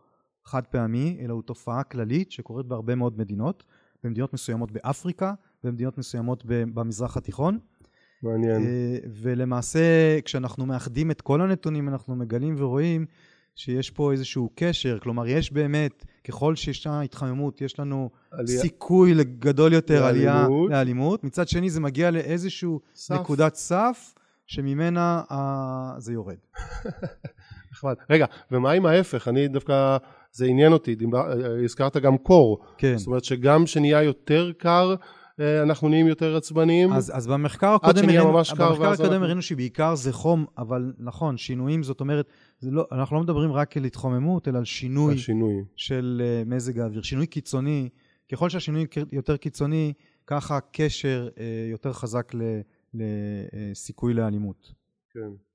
חד 0.48 0.66
פעמי, 0.66 1.18
אלא 1.22 1.34
הוא 1.34 1.42
תופעה 1.42 1.84
כללית 1.84 2.32
שקורית 2.32 2.66
בהרבה 2.66 2.96
מאוד 2.96 3.18
מדינות, 3.20 3.64
במדינות 4.04 4.34
מסוימות 4.34 4.72
באפריקה, 4.72 5.34
במדינות 5.64 5.98
מסוימות 5.98 6.44
במזרח 6.46 7.18
התיכון. 7.18 7.60
מעניין. 8.24 8.62
אה, 8.62 8.98
ולמעשה, 9.22 9.80
כשאנחנו 10.26 10.66
מאחדים 10.66 11.12
את 11.12 11.22
כל 11.22 11.42
הנתונים, 11.42 11.90
אנחנו 11.90 12.16
מגלים 12.16 12.56
ורואים 12.58 13.06
שיש 13.56 13.90
פה 13.92 14.12
איזשהו 14.12 14.50
קשר, 14.56 15.00
כלומר, 15.00 15.28
יש 15.28 15.52
באמת, 15.54 16.06
ככל 16.28 16.56
שישנה 16.56 17.02
התחממות, 17.02 17.62
יש 17.62 17.80
לנו 17.80 18.10
עלייה- 18.32 18.62
סיכוי 18.62 19.14
גדול 19.24 19.74
יותר 19.74 20.06
עלייה 20.06 20.34
לאלימות. 20.42 20.72
לאלימות. 20.72 21.24
מצד 21.24 21.48
שני, 21.48 21.70
זה 21.70 21.80
מגיע 21.80 22.12
לאיזשהו 22.12 22.82
סף. 22.96 23.16
נקודת 23.16 23.56
סף, 23.56 24.14
שממנה 24.46 25.22
אה, 25.32 25.94
זה 25.98 26.14
יורד. 26.14 26.36
נחמד. 27.72 27.96
רגע, 28.10 28.26
ומה 28.52 28.72
עם 28.72 28.86
ההפך? 28.86 29.28
אני 29.28 29.48
דווקא, 29.48 29.98
זה 30.38 30.46
עניין 30.46 30.74
אותי, 30.74 30.96
דיבר- 30.96 31.32
הזכרת 31.64 31.98
גם 31.98 32.18
קור. 32.18 32.60
כן. 32.78 32.98
זאת 32.98 33.08
אומרת 33.08 33.24
שגם 33.24 33.66
כשנהיה 33.66 34.04
יותר 34.04 34.52
קר, 34.58 34.96
אה, 35.40 35.64
אנחנו 35.64 35.90
נהיים 35.90 36.08
יותר 36.08 36.36
עצבניים. 36.36 36.94
אז, 36.94 37.12
אז 37.16 37.28
במחקר 37.28 37.68
הקודם 37.74 38.04
הראינו, 38.10 38.34
במחקר 38.34 38.92
הקודם 38.94 39.24
הראינו 39.24 39.42
שבעיקר 39.42 39.96
זה 39.96 40.14
חום, 40.14 40.46
אבל 40.58 40.94
נכון, 41.00 41.38
שינויים, 41.38 41.84
זאת 41.84 42.00
אומרת, 42.02 42.28
לא, 42.64 42.86
אנחנו 42.92 43.16
לא 43.16 43.22
מדברים 43.22 43.52
רק 43.52 43.78
על 43.78 43.86
התחוממות, 43.86 44.48
אלא 44.48 44.58
על 44.58 44.66
שינוי 44.66 45.16
השינוי. 45.16 45.54
של 45.76 46.22
אה, 46.26 46.44
מזג 46.46 46.80
האוויר, 46.80 47.02
שינוי 47.02 47.28
קיצוני. 47.28 47.90
ככל 48.32 48.50
שהשינוי 48.50 48.86
יותר 49.12 49.38
קיצוני, 49.38 49.94
ככה 50.28 50.58
הקשר 50.58 51.30
אה, 51.40 51.44
יותר 51.72 51.94
חזק 51.94 52.32
לסיכוי 52.94 54.14
לאלימות. 54.14 54.74
כן. 55.14 55.47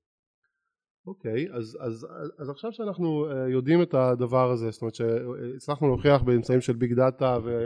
אוקיי, 1.07 1.47
אז, 1.53 1.77
אז, 1.81 2.07
אז 2.39 2.49
עכשיו 2.49 2.71
שאנחנו 2.71 3.25
uh, 3.29 3.51
יודעים 3.51 3.81
את 3.81 3.93
הדבר 3.93 4.51
הזה, 4.51 4.71
זאת 4.71 4.81
אומרת 4.81 4.95
שהצלחנו 4.95 5.87
להוכיח 5.87 6.21
באמצעים 6.21 6.61
של 6.61 6.73
ביג 6.73 6.93
דאטה 6.93 7.37
ו, 7.43 7.65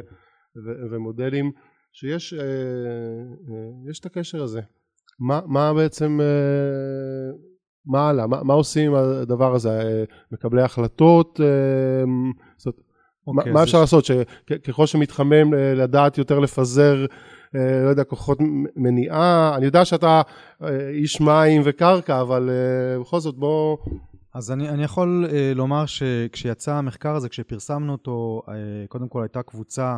ו, 0.66 0.92
ומודלים 0.92 1.52
שיש 1.94 2.34
uh, 2.34 2.38
יש 3.90 4.00
את 4.00 4.06
הקשר 4.06 4.44
הזה. 4.44 4.62
מה, 5.20 5.42
מה 5.46 5.74
בעצם, 5.74 6.20
uh, 6.20 7.36
מה 7.86 8.10
הלאה? 8.10 8.28
מה, 8.28 8.44
מה 8.44 8.54
עושים 8.54 8.92
עם 8.92 8.98
הדבר 8.98 9.56
הזה? 9.56 10.04
מקבלי 10.32 10.62
החלטות? 10.62 11.40
Uh, 11.40 11.44
זאת 12.58 12.66
אומרת, 13.28 13.46
okay, 13.46 13.50
מה, 13.50 13.54
מה 13.54 13.64
אפשר 13.64 13.78
ש... 13.78 13.82
לעשות? 13.82 14.06
שככל 14.06 14.86
שמתחמם 14.86 15.54
לדעת 15.54 16.18
יותר 16.18 16.40
לפזר 16.40 17.02
אה, 17.02 17.37
לא 17.54 17.90
יודע, 17.90 18.04
כוחות 18.04 18.38
מניעה, 18.76 19.56
אני 19.56 19.66
יודע 19.66 19.86
שאתה 19.86 20.22
אה, 20.64 20.90
איש 20.90 21.22
מים 21.22 21.62
וקרקע, 21.66 22.22
אבל 22.22 22.50
אה, 22.50 23.00
בכל 23.00 23.20
זאת 23.20 23.36
בוא... 23.36 23.78
אז 24.34 24.52
אני, 24.52 24.70
אני 24.70 24.84
יכול 24.84 25.26
לומר 25.56 25.86
שכשיצא 25.86 26.74
המחקר 26.74 27.16
הזה, 27.16 27.30
כשפרסמנו 27.30 27.92
אותו, 27.92 28.42
קודם 28.90 29.08
כל 29.08 29.22
הייתה 29.22 29.44
קבוצה 29.44 29.98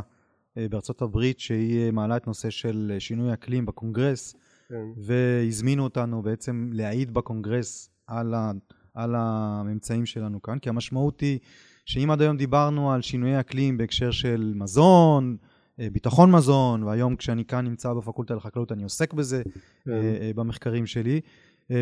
בארצות 0.55 1.01
הברית 1.01 1.39
שהיא 1.39 1.91
מעלה 1.91 2.17
את 2.17 2.27
נושא 2.27 2.49
של 2.49 2.95
שינוי 2.99 3.33
אקלים 3.33 3.65
בקונגרס, 3.65 4.35
כן. 4.69 4.85
והזמינו 4.97 5.83
אותנו 5.83 6.21
בעצם 6.21 6.69
להעיד 6.73 7.13
בקונגרס 7.13 7.89
על, 8.07 8.33
ה, 8.33 8.51
על 8.93 9.15
הממצאים 9.17 10.05
שלנו 10.05 10.41
כאן, 10.41 10.59
כי 10.59 10.69
המשמעות 10.69 11.19
היא 11.19 11.39
שאם 11.85 12.12
עד 12.12 12.21
היום 12.21 12.38
דיברנו 12.38 12.91
על 12.91 13.01
שינויי 13.01 13.39
אקלים 13.39 13.77
בהקשר 13.77 14.12
של 14.12 14.53
מזון, 14.55 15.38
אה, 15.41 15.47
ביטחון 15.91 16.31
מזון, 16.31 16.83
והיום 16.83 17.15
כשאני 17.15 17.45
כאן 17.45 17.65
נמצא 17.65 17.93
בפקולטה 17.93 18.35
לחקלאות 18.35 18.71
אני 18.71 18.83
עוסק 18.83 19.13
בזה 19.13 19.41
כן. 19.85 19.91
אה, 19.91 20.17
אה, 20.21 20.31
במחקרים 20.35 20.85
שלי. 20.85 21.21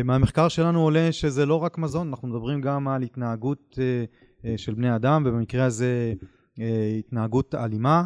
מהמחקר 0.04 0.48
שלנו 0.48 0.82
עולה 0.82 1.12
שזה 1.12 1.46
לא 1.46 1.54
רק 1.54 1.78
מזון, 1.78 2.08
אנחנו 2.08 2.28
מדברים 2.28 2.60
גם 2.60 2.88
על 2.88 3.02
התנהגות 3.02 3.78
של 4.56 4.74
בני 4.74 4.96
אדם, 4.96 5.22
ובמקרה 5.26 5.64
הזה 5.64 6.14
התנהגות 6.98 7.54
אלימה. 7.54 8.04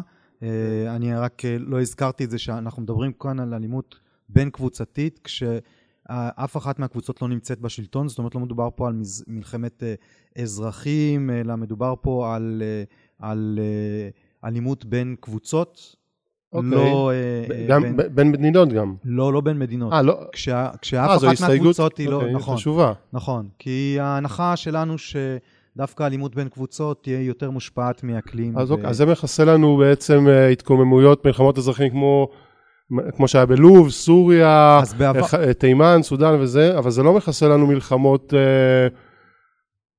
אני 0.87 1.15
רק 1.15 1.41
לא 1.59 1.81
הזכרתי 1.81 2.23
את 2.23 2.29
זה 2.29 2.37
שאנחנו 2.37 2.81
מדברים 2.81 3.13
כאן 3.13 3.39
על 3.39 3.53
אלימות 3.53 3.99
בין 4.29 4.49
קבוצתית, 4.49 5.19
כשאף 5.23 6.57
אחת 6.57 6.79
מהקבוצות 6.79 7.21
לא 7.21 7.27
נמצאת 7.27 7.59
בשלטון, 7.59 8.07
זאת 8.07 8.17
אומרת 8.17 8.35
לא 8.35 8.41
מדובר 8.41 8.69
פה 8.75 8.87
על 8.87 9.01
מלחמת 9.27 9.83
אזרחים, 10.41 11.29
אלא 11.29 11.55
מדובר 11.55 11.93
פה 12.01 12.35
על, 12.35 12.63
על 13.19 13.59
אלימות 14.45 14.85
בין 14.85 15.15
קבוצות. 15.19 15.95
אוקיי. 16.53 16.69
לא... 16.69 17.11
אה, 17.13 17.65
גם 17.67 17.97
בין, 17.97 18.15
בין 18.15 18.31
מדינות 18.31 18.69
גם. 18.69 18.95
לא, 19.03 19.33
לא 19.33 19.41
בין 19.41 19.59
מדינות. 19.59 19.93
אה, 19.93 20.01
לא. 20.01 20.19
כשה, 20.31 20.69
כשאף 20.81 21.23
אחת 21.23 21.41
מהקבוצות 21.41 21.97
היא 21.97 22.09
לא... 22.09 22.15
אוקיי, 22.15 22.33
נכון. 22.33 22.55
חשובה. 22.57 22.93
נכון. 23.13 23.47
כי 23.59 23.97
ההנחה 23.99 24.55
שלנו 24.55 24.95
שדווקא 24.97 26.03
אלימות 26.03 26.35
בין 26.35 26.49
קבוצות 26.49 27.03
תהיה 27.03 27.21
יותר 27.21 27.51
מושפעת 27.51 28.03
מאקלים. 28.03 28.57
אז, 28.57 28.71
ו... 28.71 28.73
אוקיי, 28.73 28.89
אז 28.89 28.97
זה 28.97 29.05
מכסה 29.05 29.45
לנו 29.45 29.77
בעצם 29.77 30.27
uh, 30.27 30.51
התקוממויות, 30.51 31.25
מלחמות 31.25 31.57
אזרחים 31.57 31.89
כמו... 31.89 32.27
כמו 33.15 33.27
שהיה 33.27 33.45
בלוב, 33.45 33.89
סוריה, 33.89 34.81
בעבר... 34.97 35.25
אה, 35.33 35.53
תימן, 35.53 35.99
סודאן 36.01 36.39
וזה, 36.39 36.77
אבל 36.77 36.91
זה 36.91 37.03
לא 37.03 37.13
מכסה 37.13 37.47
לנו 37.47 37.67
מלחמות 37.67 38.33
אה, 38.33 38.87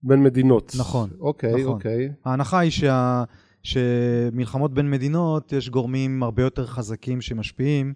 בין 0.02 0.22
מדינות. 0.22 0.72
נכון. 0.78 1.09
אוקיי, 1.20 1.62
נכון. 1.62 1.72
אוקיי. 1.72 2.09
ההנחה 2.24 2.59
היא 2.59 2.70
שה... 2.70 3.24
שמלחמות 3.64 4.74
בין 4.74 4.90
מדינות, 4.90 5.53
יש 5.53 5.70
גורמים 5.70 6.22
הרבה 6.22 6.42
יותר 6.42 6.66
חזקים 6.66 7.20
שמשפיעים. 7.20 7.94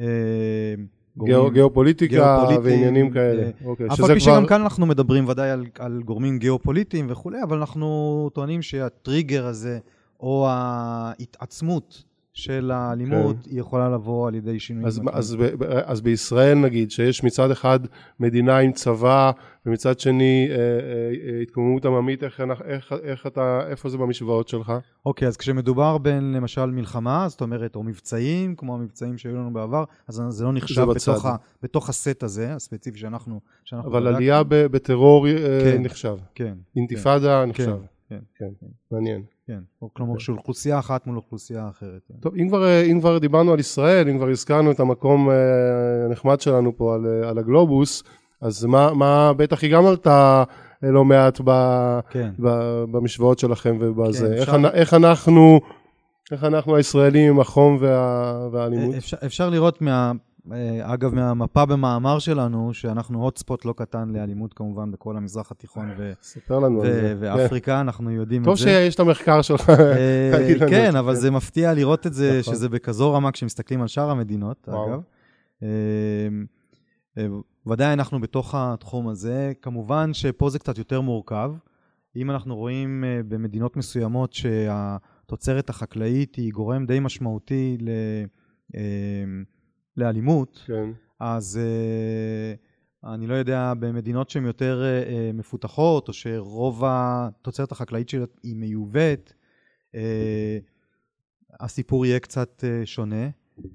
אה, 0.00 0.06
גאו, 1.18 1.50
גיאופוליטיקה 1.50 2.44
ועניינים 2.62 3.10
כאלה. 3.10 3.42
אה, 3.42 3.50
אוקיי, 3.64 3.86
אף 3.86 4.00
על 4.00 4.14
פי. 4.14 4.20
שגם 4.20 4.46
כאן 4.46 4.60
אנחנו 4.60 4.86
מדברים 4.86 5.28
ודאי 5.28 5.50
על, 5.50 5.66
על 5.78 6.02
גורמים 6.04 6.38
גיאופוליטיים 6.38 7.06
וכולי, 7.10 7.42
אבל 7.42 7.58
אנחנו 7.58 8.30
טוענים 8.34 8.62
שהטריגר 8.62 9.46
הזה, 9.46 9.78
או 10.20 10.46
ההתעצמות 10.50 12.04
של 12.36 12.70
האלימות, 12.70 13.36
כן. 13.44 13.50
היא 13.50 13.60
יכולה 13.60 13.88
לבוא 13.88 14.28
על 14.28 14.34
ידי 14.34 14.60
שינויים. 14.60 14.86
אז, 14.86 15.00
אז, 15.12 15.36
אז 15.84 16.00
בישראל 16.00 16.58
נגיד, 16.58 16.90
שיש 16.90 17.24
מצד 17.24 17.50
אחד 17.50 17.80
מדינה 18.20 18.58
עם 18.58 18.72
צבא, 18.72 19.30
ומצד 19.66 20.00
שני 20.00 20.48
אה, 20.50 20.56
אה, 20.56 20.60
אה, 21.34 21.42
התקוממות 21.42 21.84
עממית, 21.84 22.24
איך, 22.24 22.40
איך, 22.64 22.92
איך 23.02 23.26
אתה, 23.26 23.60
איפה 23.70 23.88
זה 23.88 23.98
במשוואות 23.98 24.48
שלך? 24.48 24.72
אוקיי, 25.06 25.28
אז 25.28 25.36
כשמדובר 25.36 25.98
בין 25.98 26.32
למשל 26.32 26.66
מלחמה, 26.66 27.28
זאת 27.28 27.40
אומרת, 27.40 27.76
או 27.76 27.82
מבצעים, 27.82 28.54
כמו 28.54 28.74
המבצעים 28.74 29.18
שהיו 29.18 29.36
לנו 29.36 29.52
בעבר, 29.52 29.84
אז 30.08 30.22
זה 30.28 30.44
לא 30.44 30.52
נחשב 30.52 30.74
זה 30.74 30.86
בתוך, 30.86 31.26
ה, 31.26 31.36
בתוך 31.62 31.88
הסט 31.88 32.22
הזה, 32.22 32.54
הספציפי 32.54 32.98
שאנחנו... 32.98 33.40
שאנחנו 33.64 33.90
אבל 33.90 34.06
עלייה 34.06 34.42
בטרור 34.48 35.28
אה, 35.28 35.32
כן, 35.64 35.82
נחשב. 35.82 36.16
כן. 36.34 36.54
אינתיפאדה 36.76 37.42
כן, 37.42 37.50
נחשב. 37.50 37.64
כן, 37.64 37.95
כן, 38.08 38.18
כן, 38.38 38.66
מעניין. 38.90 39.22
כן, 39.46 39.58
או 39.82 39.94
כלומר 39.94 40.18
של 40.18 40.32
אוכלוסייה 40.32 40.78
אחת 40.78 41.06
מול 41.06 41.16
אוכלוסייה 41.16 41.68
אחרת. 41.68 42.00
כן. 42.08 42.14
טוב, 42.20 42.34
אם 42.34 42.48
כבר, 42.48 42.82
אם 42.82 43.00
כבר 43.00 43.18
דיברנו 43.18 43.52
על 43.52 43.60
ישראל, 43.60 44.08
אם 44.08 44.18
כבר 44.18 44.28
הזכרנו 44.28 44.70
את 44.70 44.80
המקום 44.80 45.30
אה, 45.30 45.34
הנחמד 46.04 46.40
שלנו 46.40 46.76
פה 46.76 46.94
על, 46.94 47.06
אה, 47.06 47.28
על 47.28 47.38
הגלובוס, 47.38 48.02
אז 48.40 48.64
מה, 48.64 48.94
מה 48.94 49.32
בטח 49.32 49.62
היא 49.62 49.72
גם 49.72 49.86
עלתה 49.86 50.44
אה, 50.84 50.90
לא 50.90 51.04
מעט 51.04 51.40
ב, 51.44 51.50
כן. 52.10 52.30
ב, 52.38 52.48
במשוואות 52.90 53.38
שלכם 53.38 53.76
ובזה. 53.80 54.26
כן, 54.26 54.32
איך, 54.32 54.48
אפשר... 54.48 54.68
איך 54.74 54.94
אנחנו... 54.94 55.60
איך 56.32 56.44
אנחנו 56.44 56.76
הישראלים 56.76 57.32
עם 57.32 57.40
החום 57.40 57.76
וה, 57.80 58.48
והאלימות? 58.52 58.94
אפשר, 58.94 59.16
אפשר 59.26 59.50
לראות 59.50 59.82
מה, 59.82 59.90
אה, 59.90 60.12
אגב, 60.82 61.14
מהמפה 61.14 61.66
במאמר 61.66 62.18
שלנו, 62.18 62.74
שאנחנו 62.74 63.22
הוטספוט 63.22 63.64
לא 63.64 63.74
קטן 63.76 64.08
לאלימות 64.08 64.54
כמובן 64.54 64.90
בכל 64.90 65.16
המזרח 65.16 65.50
התיכון 65.52 65.90
ו- 65.98 66.12
ספר 66.22 66.58
לנו 66.58 66.82
על 66.82 66.92
זה. 66.92 67.16
ואפריקה, 67.20 67.72
כן. 67.72 67.78
אנחנו 67.78 68.10
יודעים 68.10 68.40
את 68.40 68.44
זה. 68.44 68.50
טוב 68.50 68.56
שיש 68.58 68.94
את 68.94 69.00
המחקר 69.00 69.42
שלך. 69.42 69.70
אה, 69.70 70.54
כן, 70.70 70.96
אבל 70.96 71.14
זה 71.14 71.30
מפתיע 71.30 71.74
לראות 71.74 72.06
את 72.06 72.14
זה, 72.14 72.38
נכון. 72.40 72.54
שזה 72.54 72.68
בכזו 72.68 73.12
רמה 73.12 73.32
כשמסתכלים 73.32 73.82
על 73.82 73.88
שאר 73.88 74.10
המדינות, 74.10 74.68
אגב. 74.68 75.00
אה, 75.62 77.26
ודאי 77.66 77.92
אנחנו 77.92 78.20
בתוך 78.20 78.54
התחום 78.54 79.08
הזה. 79.08 79.52
כמובן 79.62 80.14
שפה 80.14 80.50
זה 80.50 80.58
קצת 80.58 80.78
יותר 80.78 81.00
מורכב. 81.00 81.52
אם 82.16 82.30
אנחנו 82.30 82.56
רואים 82.56 83.04
במדינות 83.28 83.76
מסוימות 83.76 84.32
שהתוצרת 84.32 85.70
החקלאית 85.70 86.34
היא 86.34 86.52
גורם 86.52 86.86
די 86.86 87.00
משמעותי 87.00 87.76
ל... 87.80 87.90
לאלימות, 89.96 90.62
כן. 90.66 90.90
אז 91.20 91.60
uh, 91.62 93.08
אני 93.14 93.26
לא 93.26 93.34
יודע, 93.34 93.72
במדינות 93.78 94.30
שהן 94.30 94.46
יותר 94.46 94.82
uh, 94.82 95.36
מפותחות, 95.36 96.08
או 96.08 96.12
שרוב 96.12 96.82
התוצרת 96.86 97.72
החקלאית 97.72 98.08
שלה 98.08 98.24
היא 98.42 98.56
מיובאת, 98.56 99.32
uh, 99.94 99.98
הסיפור 101.60 102.06
יהיה 102.06 102.20
קצת 102.20 102.64
uh, 102.64 102.86
שונה. 102.86 103.28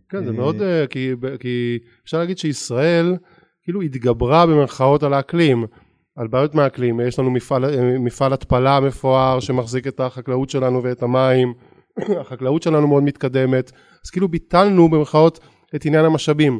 כן, 0.09 0.25
זה 0.25 0.31
מאוד, 0.31 0.55
uh, 0.55 0.87
כי, 0.89 1.11
כי 1.39 1.79
אפשר 2.03 2.17
להגיד 2.17 2.37
שישראל 2.37 3.17
כאילו 3.63 3.81
התגברה 3.81 4.45
במרכאות 4.45 5.03
על 5.03 5.13
האקלים. 5.13 5.65
על 6.15 6.27
בעיות 6.27 6.55
מהאקלים, 6.55 6.99
יש 6.99 7.19
לנו 7.19 7.31
מפעל, 7.31 7.63
מפעל 7.99 8.33
התפלה 8.33 8.79
מפואר 8.79 9.39
שמחזיק 9.39 9.87
את 9.87 9.99
החקלאות 9.99 10.49
שלנו 10.49 10.83
ואת 10.83 11.03
המים, 11.03 11.53
החקלאות 12.21 12.63
שלנו 12.63 12.87
מאוד 12.87 13.03
מתקדמת, 13.03 13.71
אז 14.05 14.09
כאילו 14.09 14.27
ביטלנו 14.27 14.89
במרכאות 14.89 15.39
את 15.75 15.85
עניין 15.85 16.05
המשאבים. 16.05 16.59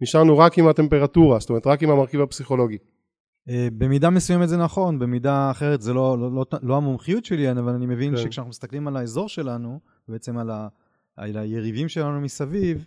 נשארנו 0.00 0.38
רק 0.38 0.58
עם 0.58 0.68
הטמפרטורה, 0.68 1.38
זאת 1.38 1.50
אומרת 1.50 1.66
רק 1.66 1.82
עם 1.82 1.90
המרכיב 1.90 2.20
הפסיכולוגי. 2.20 2.78
אה, 3.48 3.68
במידה 3.78 4.10
מסוימת 4.10 4.48
זה 4.48 4.56
נכון, 4.56 4.98
במידה 4.98 5.50
אחרת 5.50 5.82
זה 5.82 5.94
לא, 5.94 6.18
לא, 6.18 6.32
לא, 6.32 6.44
לא 6.62 6.76
המומחיות 6.76 7.24
שלי, 7.24 7.50
אבל 7.50 7.72
אני 7.72 7.86
מבין 7.86 8.16
כן. 8.16 8.22
שכשאנחנו 8.22 8.50
מסתכלים 8.50 8.88
על 8.88 8.96
האזור 8.96 9.28
שלנו, 9.28 9.80
בעצם 10.08 10.38
על, 10.38 10.50
ה, 10.50 10.68
על 11.16 11.36
היריבים 11.36 11.88
שלנו 11.88 12.20
מסביב, 12.20 12.84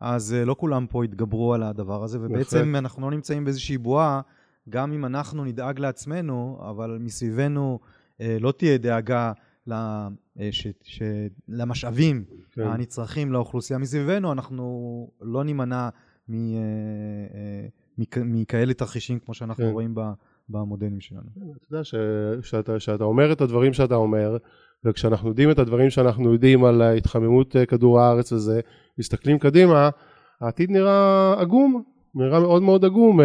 אז 0.00 0.34
אה, 0.34 0.44
לא 0.44 0.56
כולם 0.58 0.86
פה 0.86 1.04
התגברו 1.04 1.54
על 1.54 1.62
הדבר 1.62 2.04
הזה, 2.04 2.18
ובעצם 2.20 2.58
נכון. 2.58 2.74
אנחנו 2.74 3.02
לא 3.02 3.10
נמצאים 3.10 3.44
באיזושהי 3.44 3.78
בועה, 3.78 4.20
גם 4.68 4.92
אם 4.92 5.04
אנחנו 5.04 5.44
נדאג 5.44 5.78
לעצמנו, 5.78 6.58
אבל 6.70 6.98
מסביבנו 7.00 7.78
אה, 8.20 8.36
לא 8.40 8.52
תהיה 8.52 8.78
דאגה 8.78 9.32
ש, 10.50 10.66
ש, 10.82 11.02
למשאבים 11.48 12.24
כן. 12.52 12.62
הנצרכים 12.62 13.32
לאוכלוסייה 13.32 13.78
מסביבנו, 13.78 14.32
אנחנו 14.32 15.10
לא 15.20 15.44
נימנע 15.44 15.88
מ, 16.28 16.34
אה, 16.34 16.60
אה, 17.34 17.66
מכ, 17.98 18.18
מכאלה 18.24 18.74
תרחישים 18.74 19.18
כמו 19.18 19.34
שאנחנו 19.34 19.64
כן. 19.64 19.70
רואים 19.70 19.94
במודלים 20.48 21.00
שלנו. 21.00 21.22
אתה 21.36 21.64
יודע 21.70 21.84
ש, 21.84 21.94
שאתה, 22.42 22.80
שאתה 22.80 23.04
אומר 23.04 23.32
את 23.32 23.40
הדברים 23.40 23.72
שאתה 23.72 23.94
אומר, 23.94 24.36
וכשאנחנו 24.84 25.28
יודעים 25.28 25.50
את 25.50 25.58
הדברים 25.58 25.90
שאנחנו 25.90 26.32
יודעים 26.32 26.64
על 26.64 26.82
התחממות 26.82 27.56
כדור 27.68 28.00
הארץ 28.00 28.32
וזה, 28.32 28.60
מסתכלים 28.98 29.38
קדימה, 29.38 29.90
העתיד 30.40 30.70
נראה 30.70 31.34
עגום, 31.40 31.82
נראה 32.14 32.40
מאוד 32.40 32.62
מאוד 32.62 32.84
עגום, 32.84 33.20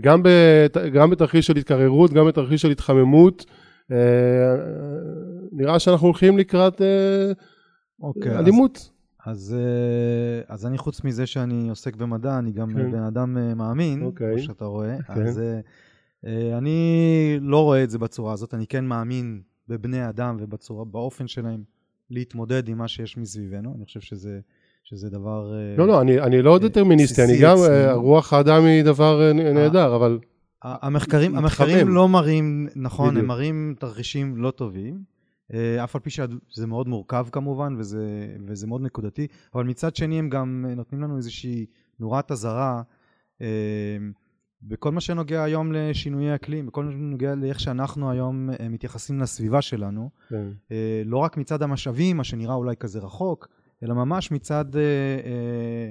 גם, 0.00 0.22
בת, 0.22 0.76
גם 0.92 1.10
בתרחיש 1.10 1.46
של 1.46 1.56
התקררות, 1.56 2.12
גם 2.12 2.26
בתרחיש 2.26 2.62
של 2.62 2.70
התחממות. 2.70 3.44
נראה 5.52 5.78
שאנחנו 5.78 6.06
הולכים 6.06 6.38
לקראת 6.38 6.82
אה, 6.82 7.32
אוקיי, 8.02 8.38
אלימות. 8.38 8.90
אז, 9.26 9.36
אז, 9.36 9.56
אה, 9.58 10.54
אז 10.54 10.66
אני 10.66 10.78
חוץ 10.78 11.04
מזה 11.04 11.26
שאני 11.26 11.68
עוסק 11.68 11.96
במדע, 11.96 12.38
אני 12.38 12.52
גם 12.52 12.74
כן. 12.74 12.92
בן 12.92 13.02
אדם 13.02 13.38
אה, 13.38 13.54
מאמין, 13.54 14.02
אוקיי. 14.02 14.32
כמו 14.32 14.38
שאתה 14.38 14.64
רואה. 14.64 14.96
כן. 15.02 15.26
אז 15.26 15.42
אה, 16.26 16.58
אני 16.58 17.38
לא 17.40 17.64
רואה 17.64 17.84
את 17.84 17.90
זה 17.90 17.98
בצורה 17.98 18.32
הזאת, 18.32 18.54
אני 18.54 18.66
כן 18.66 18.84
מאמין 18.84 19.40
בבני 19.68 20.08
אדם 20.08 20.36
ובצורה, 20.40 20.84
באופן 20.84 21.26
שלהם 21.26 21.62
להתמודד 22.10 22.68
עם 22.68 22.78
מה 22.78 22.88
שיש 22.88 23.16
מסביבנו, 23.16 23.74
אני 23.76 23.84
חושב 23.84 24.00
שזה, 24.00 24.40
שזה 24.84 25.10
דבר... 25.10 25.54
אה, 25.54 25.76
לא, 25.78 25.86
לא, 25.86 26.00
אני, 26.00 26.20
אני 26.20 26.42
לא 26.42 26.54
אה, 26.54 26.58
דטרמיניסטי, 26.58 27.24
אני 27.24 27.38
גם. 27.40 27.56
אה, 27.70 27.92
רוח 27.92 28.32
האדם 28.32 28.64
היא 28.64 28.82
דבר 28.82 29.28
אה, 29.28 29.32
נהדר, 29.32 29.96
אבל 29.96 30.18
המחקרים. 30.62 31.36
המחקרים 31.36 31.88
לא 31.88 32.08
מראים, 32.08 32.68
נכון, 32.76 33.08
בדיוק. 33.08 33.22
הם 33.22 33.28
מראים 33.28 33.74
תרחישים 33.78 34.36
לא 34.36 34.50
טובים, 34.50 35.02
אה, 35.54 35.84
אף 35.84 35.96
על 35.96 36.02
פי 36.02 36.10
שזה 36.10 36.66
מאוד 36.66 36.88
מורכב 36.88 37.26
כמובן, 37.32 37.74
וזה, 37.78 38.36
וזה 38.46 38.66
מאוד 38.66 38.82
נקודתי, 38.82 39.26
אבל 39.54 39.64
מצד 39.64 39.96
שני 39.96 40.18
הם 40.18 40.28
גם 40.28 40.64
נותנים 40.76 41.02
לנו 41.02 41.16
איזושהי 41.16 41.66
נורת 42.00 42.30
אזהרה 42.30 42.82
אה, 43.42 43.96
בכל 44.62 44.92
מה 44.92 45.00
שנוגע 45.00 45.42
היום 45.42 45.72
לשינויי 45.72 46.34
אקלים, 46.34 46.66
בכל 46.66 46.84
מה 46.84 46.92
שנוגע 46.92 47.34
לאיך 47.34 47.60
שאנחנו 47.60 48.10
היום 48.10 48.50
אה, 48.50 48.68
מתייחסים 48.68 49.20
לסביבה 49.20 49.62
שלנו, 49.62 50.10
כן, 50.28 50.48
אה, 50.72 51.02
לא 51.04 51.16
רק 51.16 51.36
מצד 51.36 51.62
המשאבים, 51.62 52.16
מה 52.16 52.24
שנראה 52.24 52.54
אולי 52.54 52.76
כזה 52.76 52.98
רחוק, 52.98 53.48
אלא 53.82 53.94
ממש 53.94 54.30
מצד 54.30 54.76
אה, 54.76 54.80
אה, 54.80 54.86
אה, 55.26 55.90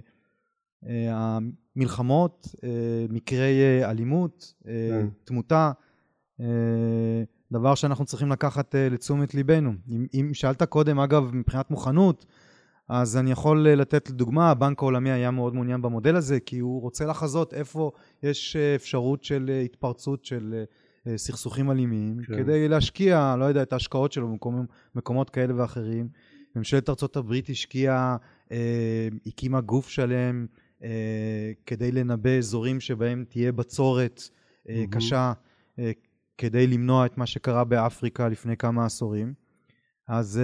המלחמות, 0.86 2.48
אה, 2.64 3.06
מקרי 3.10 3.62
אה, 3.62 3.92
אלימות, 3.92 4.54
אה, 4.68 4.72
כן. 4.90 5.08
תמותה, 5.24 5.72
אה, 6.42 6.46
דבר 7.52 7.76
שאנחנו 7.76 8.06
צריכים 8.06 8.32
לקחת 8.32 8.76
אה, 8.76 8.90
לתשומת 8.90 9.36
ליבנו. 9.36 9.74
אם, 9.90 10.06
אם 10.14 10.30
שאלת 10.34 10.64
קודם, 10.64 11.00
אגב, 11.00 11.30
מבחינת 11.34 11.72
מוכנות, 11.72 12.26
אז 12.90 13.18
אני 13.18 13.32
יכול 13.32 13.68
אה, 13.68 13.76
לתת 13.76 14.12
דוגמה, 14.12 14.52
הבנק 14.52 14.82
העולמי 14.82 15.12
היה 15.12 15.32
מאוד 15.32 15.56
מעוניין 15.56 15.82
במודל 15.82 16.16
הזה, 16.16 16.40
כי 16.40 16.60
הוא 16.60 16.82
רוצה 16.82 17.06
לחזות 17.06 17.54
איפה 17.54 17.92
יש 18.24 18.56
אה, 18.56 18.76
אפשרות 18.76 19.24
של 19.24 19.50
אה, 19.54 19.62
התפרצות 19.62 20.26
של 20.26 20.54
אה, 20.58 21.12
אה, 21.12 21.18
סכסוכים 21.18 21.72
אלימים, 21.72 22.18
כן. 22.28 22.38
כדי 22.38 22.68
להשקיע, 22.68 23.36
לא 23.40 23.46
יודע, 23.46 23.62
את 23.62 23.74
ההשקעות 23.74 24.12
שלו 24.12 24.28
במקומות, 24.28 24.66
מקומות 24.96 25.30
כאלה 25.30 25.54
ואחרים. 25.62 26.08
ממשלת 26.56 26.90
ארצות 26.90 27.18
הברית 27.18 27.50
השקיעה, 27.50 28.18
אה, 28.52 29.08
הקימה 29.26 29.62
גוף 29.62 29.90
שלם 29.90 30.46
אה, 30.52 30.67
כדי 31.66 31.92
לנבא 31.92 32.38
אזורים 32.38 32.80
שבהם 32.80 33.26
תהיה 33.30 33.52
בצורת 33.52 34.22
אה. 34.70 34.84
קשה, 34.92 35.34
אה, 35.80 35.92
כדי 36.38 36.68
למנוע 36.68 37.06
את 37.06 37.18
מה 37.18 37.26
שקרה 37.26 37.64
באפריקה 37.64 38.28
לפני 38.28 38.58
כמה 38.58 38.86
עשורים. 38.86 39.34
אז 40.08 40.42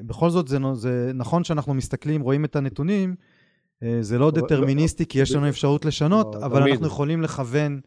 בכל 0.00 0.30
זאת 0.30 0.48
זה, 0.48 0.58
זה 0.74 1.10
נכון 1.14 1.44
שאנחנו 1.44 1.74
מסתכלים, 1.74 2.20
רואים 2.20 2.44
את 2.44 2.56
הנתונים, 2.56 3.14
זה 4.00 4.18
לא 4.18 4.28
אבל- 4.28 4.40
דטרמיניסטי 4.40 5.06
כי 5.06 5.18
יש 5.20 5.32
לנו 5.34 5.48
אפשרות 5.48 5.84
לשנות, 5.84 6.34
לא, 6.34 6.46
אבל. 6.46 6.62
אנחנו 6.70 6.86
יכולים 6.86 7.22
לכוון 7.22 7.80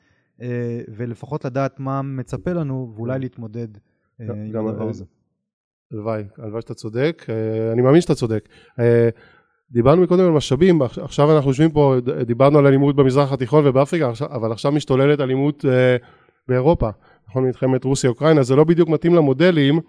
ולפחות 0.87 1.45
לדעת 1.45 1.79
מה 1.79 2.01
מצפה 2.01 2.53
לנו 2.53 2.93
ואולי 2.95 3.19
להתמודד 3.19 3.67
uh, 3.77 3.79
גם- 4.27 4.35
עם 4.55 4.67
הדבר 4.67 4.89
הזה. 4.89 5.05
הלוואי, 5.91 6.23
הלוואי 6.37 6.61
שאתה 6.61 6.73
צודק, 6.73 7.25
אה, 7.29 7.71
אני 7.73 7.81
מאמין 7.81 8.01
שאתה 8.01 8.15
צודק. 8.15 8.49
אה, 9.71 9.73
דיברנו 9.73 10.01
מקודם 10.01 10.23
על 10.25 10.31
משאבים, 10.31 10.81
עכ- 10.81 11.01
עכשיו 11.03 11.35
אנחנו 11.35 11.49
יושבים 11.49 11.71
פה, 11.71 11.95
דיברנו 12.25 12.59
על 12.59 12.67
אלימות 12.67 12.95
במזרח 12.95 13.31
התיכון 13.31 13.67
ובאפריקה, 13.67 14.11
אבל 14.31 14.51
עכשיו 14.51 14.71
משתוללת 14.71 15.19
אלימות 15.19 15.65
אה, 15.65 15.95
באירופה. 16.47 16.89
נכון, 17.29 17.43
מלחמת 17.43 17.83
רוסיה-אוקראינה, 17.83 18.43
זה 18.43 18.55
לא 18.55 18.63
בדיוק 18.63 18.89
מתאים 18.89 19.15
למודלים, 19.15 19.79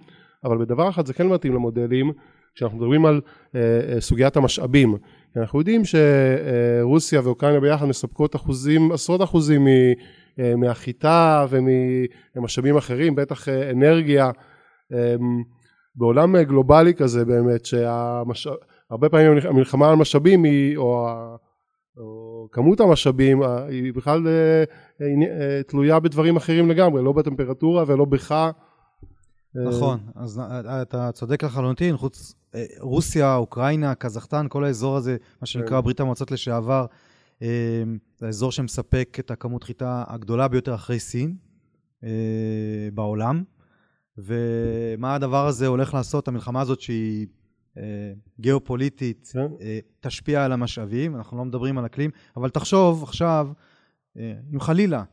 אבל 0.45 0.59
בדבר 0.59 0.89
אחד 0.89 1.07
זה 1.07 1.15
כן 1.15 1.27
מתאים 1.29 1.55
למודלים, 1.55 2.13
כשאנחנו 2.55 2.79
מדברים 2.79 3.07
על 3.07 3.21
אה, 3.55 3.61
אה, 3.95 4.01
סוגיית 4.01 4.37
המשאבים. 4.37 4.97
אנחנו 5.37 5.59
יודעים 5.59 5.83
שרוסיה 5.85 7.21
ואוקראינה 7.25 7.61
ביחד 7.61 7.87
מספקות 7.87 8.37
אחוזים, 8.37 8.93
עשרות 8.93 9.23
אחוזים 9.23 9.67
אה, 10.39 10.57
מהחיטה 10.57 11.47
וממשאבים 11.51 12.77
אחרים, 12.77 13.15
בטח 13.15 13.49
אה, 13.49 13.71
אנרגיה. 13.71 14.31
אה, 14.93 15.15
בעולם 15.97 16.37
אה, 16.37 16.43
גלובלי 16.45 16.95
כזה 16.95 17.25
באמת, 17.25 17.65
שהרבה 18.93 19.09
פעמים 19.09 19.33
המלחמה 19.49 19.91
על 19.91 19.97
משאבים 19.97 20.45
היא, 20.45 20.77
או, 20.77 21.09
או 21.97 22.49
כמות 22.53 22.81
המשאבים 22.81 23.43
היא 23.43 23.95
בכלל 23.95 24.29
אה, 24.29 24.65
אה, 25.01 25.63
תלויה 25.63 26.01
בדברים 26.01 26.37
אחרים 26.37 26.71
לגמרי, 26.71 27.05
לא 27.05 27.13
בטמפרטורה 27.13 27.85
ולא 27.87 28.05
בך. 28.05 28.33
אה, 28.33 28.53
נכון, 29.57 30.01
אז 30.15 30.41
אתה 30.83 31.13
צודק 31.13 31.45
לחלוטין, 31.45 31.97
חוץ 31.97 32.35
רוסיה, 32.81 33.37
אוקראינה, 33.37 33.95
קזחסטן, 33.95 34.47
כל 34.49 34.65
האזור 34.65 34.97
הזה, 34.97 35.17
מה 35.41 35.47
שנקרא 35.47 35.79
כן. 35.79 35.85
ברית 35.85 36.01
המועצות 36.01 36.31
לשעבר, 36.31 36.87
זה 37.41 38.27
האזור 38.27 38.53
שמספק 38.53 39.17
את 39.21 39.31
הכמות 39.31 39.65
חיטה 39.65 40.05
הגדולה 40.09 40.49
ביותר 40.49 40.75
אחרי 40.75 40.99
סין 40.99 41.37
בעולם. 42.95 43.43
ומה 44.19 45.15
הדבר 45.15 45.47
הזה 45.47 45.67
הולך 45.67 45.95
לעשות, 45.95 46.29
המלחמה 46.29 46.61
הזאת 46.61 46.81
שהיא 46.81 47.27
גיאופוליטית, 48.41 49.31
כן. 49.33 49.47
אה, 49.61 49.79
תשפיע 50.01 50.45
על 50.45 50.53
המשאבים, 50.53 51.17
אנחנו 51.17 51.39
לא 51.39 51.45
מדברים 51.45 51.79
על 51.79 51.87
אקלים, 51.87 52.11
אבל 52.37 52.51
תחשוב 52.51 53.03
עכשיו, 53.03 53.49
אה, 54.17 54.35
אם 54.55 54.61
חלילה, 54.61 55.05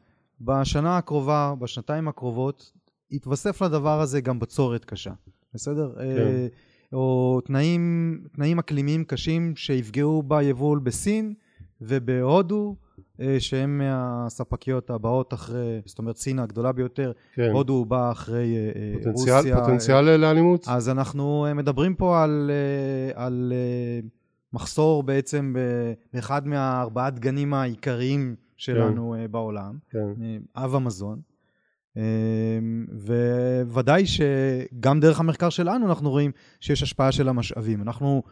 בשנה 0.42 0.98
הקרובה, 0.98 1.54
בשנתיים 1.60 2.08
הקרובות, 2.08 2.72
יתווסף 3.12 3.62
לדבר 3.62 4.02
הזה 4.02 4.22
גם 4.22 4.40
בצורת 4.40 4.86
קשה, 4.86 5.14
בסדר? 5.54 5.94
אה, 6.00 6.48
או 6.94 7.42
תנאים, 7.46 8.24
תנאים 8.34 8.60
אקלימיים 8.60 9.04
קשים 9.04 9.56
שיפגעו 9.56 10.24
ביבול 10.24 10.80
בסין 10.80 11.34
ובהודו, 11.82 12.76
אה, 13.22 13.40
שהם 13.40 13.78
מהספקיות 13.78 14.90
הבאות 14.90 15.34
אחרי, 15.34 15.82
זאת 15.86 16.00
אומרת 16.00 16.18
סין 16.18 16.40
הגדולה 16.40 16.72
ביותר, 16.72 17.12
כן. 17.34 17.52
הודו 17.54 17.86
באה 17.86 18.12
אחרי 18.12 18.56
אה, 18.56 18.82
אה, 18.82 18.94
פוטנציאל, 18.94 19.36
רוסיה. 19.36 19.60
פוטנציאל 19.60 20.18
לאלימות? 20.18 20.66
אז 20.68 20.90
אנחנו 20.90 21.46
מדברים 21.56 21.96
פה 21.96 22.24
על, 22.24 22.52
על 23.14 23.54
מחסור 24.54 25.04
בעצם 25.04 25.56
באחד 26.14 26.48
מהארבעה 26.48 27.10
דגנים 27.10 27.54
העיקריים 27.54 28.36
שלנו 28.58 29.16
אה, 29.16 29.28
בעולם, 29.28 29.78
כן. 29.90 30.00
אב 30.56 30.76
המזון. 30.76 31.20
וודאי 33.68 34.04
שגם 34.06 35.00
דרך 35.00 35.20
המחקר 35.20 35.50
שלנו 35.50 35.88
אנחנו 35.88 36.10
רואים 36.10 36.32
שיש 36.60 36.84
השפעה 36.84 37.12
של 37.12 37.30
המשאבים. 37.30 37.82
אנחנו 37.82 38.24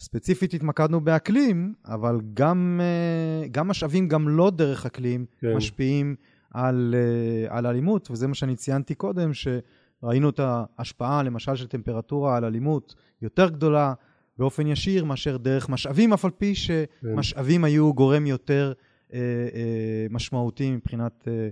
ספציפית 0.00 0.54
התמקדנו 0.54 1.00
באקלים, 1.00 1.74
אבל 1.86 2.20
גם, 2.34 2.80
אה, 2.82 3.48
גם 3.48 3.68
משאבים, 3.68 4.08
גם 4.08 4.28
לא 4.28 4.50
דרך 4.50 4.86
אקלים, 4.86 5.26
כן. 5.40 5.56
משפיעים 5.56 6.16
על, 6.50 6.94
אה, 6.98 7.56
על 7.56 7.66
אלימות, 7.66 8.10
וזה 8.10 8.26
מה 8.26 8.34
שאני 8.34 8.56
ציינתי 8.56 8.94
קודם, 8.94 9.30
שראינו 9.34 10.30
את 10.30 10.40
ההשפעה, 10.42 11.22
למשל, 11.22 11.56
של 11.56 11.66
טמפרטורה 11.66 12.36
על 12.36 12.44
אלימות 12.44 12.94
יותר 13.22 13.48
גדולה 13.48 13.94
באופן 14.38 14.66
ישיר 14.66 15.04
מאשר 15.04 15.36
דרך 15.36 15.68
משאבים, 15.68 16.12
אף 16.12 16.24
על 16.24 16.30
פי 16.30 16.54
שמשאבים 16.54 17.64
היו 17.64 17.94
גורם 17.94 18.26
יותר 18.26 18.72
אה, 19.12 19.18
אה, 19.54 20.06
משמעותי 20.10 20.70
מבחינת 20.70 21.28
אה, 21.28 21.48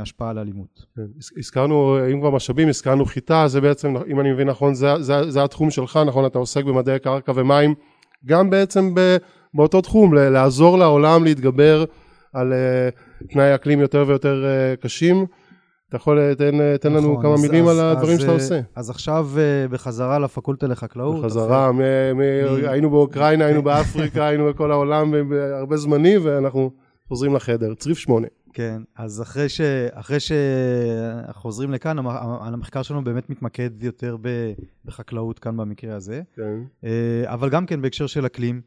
השפעה 0.00 0.30
על 0.30 0.38
אלימות. 0.38 0.86
כן. 0.96 1.02
הז- 1.18 1.32
הזכרנו, 1.38 1.98
אם 2.12 2.20
כבר 2.20 2.30
משאבים, 2.30 2.68
הזכרנו 2.68 3.04
חיטה, 3.04 3.48
זה 3.48 3.60
בעצם, 3.60 3.94
אם 4.08 4.20
אני 4.20 4.32
מבין 4.32 4.48
נכון, 4.48 4.74
זה, 4.74 5.02
זה, 5.02 5.30
זה 5.30 5.44
התחום 5.44 5.70
שלך, 5.70 5.98
נכון? 6.06 6.26
אתה 6.26 6.38
עוסק 6.38 6.64
במדעי 6.64 6.98
קרקע 6.98 7.32
ומים, 7.34 7.74
גם 8.26 8.50
בעצם 8.50 8.94
ב, 8.94 9.16
באותו 9.54 9.80
תחום, 9.80 10.14
ל- 10.14 10.28
לעזור 10.28 10.78
לעולם 10.78 11.24
להתגבר 11.24 11.84
על 12.32 12.52
uh, 12.52 13.26
תנאי 13.32 13.54
אקלים 13.54 13.80
יותר 13.80 14.04
ויותר 14.06 14.44
uh, 14.44 14.82
קשים. 14.82 15.26
אתה 15.88 15.96
יכול, 15.96 16.18
אה, 16.18 16.34
תן, 16.34 16.60
אה, 16.60 16.78
תן 16.78 16.92
לנו 16.92 17.10
נכון, 17.10 17.22
כמה 17.22 17.34
אז- 17.34 17.42
מילים 17.42 17.68
אז- 17.68 17.78
על 17.78 17.84
הדברים 17.90 18.14
אז, 18.14 18.20
שאתה 18.20 18.30
אה, 18.30 18.36
עושה. 18.36 18.60
אז 18.76 18.90
עכשיו 18.90 19.28
אה, 19.38 19.68
בחזרה 19.68 20.18
לפקולטה 20.18 20.66
לחקלאות. 20.66 21.20
בחזרה, 21.22 21.72
מ- 21.72 21.76
מ- 21.78 21.82
מ- 22.16 22.68
היינו 22.68 22.90
באוקראינה, 22.90 23.44
היינו. 23.44 23.62
באפריקה, 23.62 24.26
היינו 24.28 24.46
בכל 24.48 24.72
העולם 24.72 25.14
הרבה 25.58 25.76
זמני, 25.76 26.18
ואנחנו 26.18 26.70
חוזרים 27.08 27.34
לחדר. 27.34 27.74
צריף 27.74 27.98
שמונה. 27.98 28.26
כן, 28.52 28.82
אז 28.96 29.22
אחרי, 29.22 29.48
ש... 29.48 29.60
אחרי 29.92 30.20
שאנחנו 30.20 31.40
חוזרים 31.42 31.70
לכאן, 31.70 31.98
המ- 31.98 32.08
המחקר 32.54 32.82
שלנו 32.82 33.04
באמת 33.04 33.30
מתמקד 33.30 33.82
יותר. 33.82 34.16
בחקלאות 34.84 35.38
כאן 35.38 35.56
במקרה 35.56 35.96
הזה, 35.96 36.22
כן, 36.36 36.58
אה, 36.84 37.22
אבל 37.26 37.50
גם 37.50 37.66
כן 37.66 37.82
בהקשר 37.82 38.06
של 38.06 38.26
אקלים, 38.26 38.60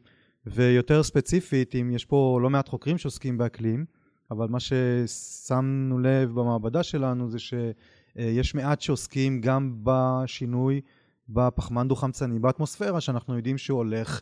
ויותר 0.46 1.02
ספציפית, 1.02 1.74
אם 1.74 1.90
יש 1.90 2.04
פה 2.04 2.38
לא 2.42 2.50
מעט 2.50 2.68
חוקרים 2.68 2.98
שעוסקים 2.98 3.38
באקלים, 3.38 3.84
אבל 4.30 4.48
מה 4.48 4.58
ששמנו 4.60 5.98
לב 5.98 6.30
במעבדה 6.34 6.82
שלנו 6.82 7.30
זה 7.30 7.38
שיש 7.38 8.54
מעט 8.54 8.80
שעוסקים 8.80 9.40
גם 9.40 9.74
בשינוי 9.82 10.80
בפחמן 11.28 11.88
דו-חמצני 11.88 12.38
באטמוספירה, 12.38 13.00
שאנחנו 13.00 13.36
יודעים 13.36 13.58
שהוא 13.58 13.78
הולך 13.78 14.20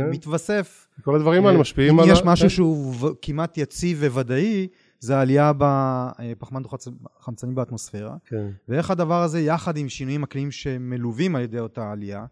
ומתווסף. 0.00 0.88
כל 1.04 1.16
הדברים 1.16 1.46
האלה 1.46 1.58
משפיעים 1.58 1.94
אם 1.94 2.00
על... 2.00 2.10
יש 2.10 2.20
ה- 2.20 2.24
משהו 2.24 2.44
כן. 2.48 2.54
שהוא 2.54 2.94
כמעט 3.22 3.58
יציב 3.58 4.02
וודאי, 4.12 4.68
זה 5.00 5.16
העלייה 5.18 5.52
בפחמן 5.58 6.62
דו-חמצני 6.62 7.54
באטמוספירה. 7.54 8.16
כן, 8.24 8.46
ואיך 8.68 8.90
הדבר 8.90 9.22
הזה, 9.22 9.40
יחד 9.40 9.76
עם 9.76 9.88
שינויים 9.88 10.22
אקליים 10.22 10.50
שמלווים 10.50 11.36
על 11.36 11.42
ידי 11.42 11.58
אותה 11.58 11.92
עלייה, 11.92 12.26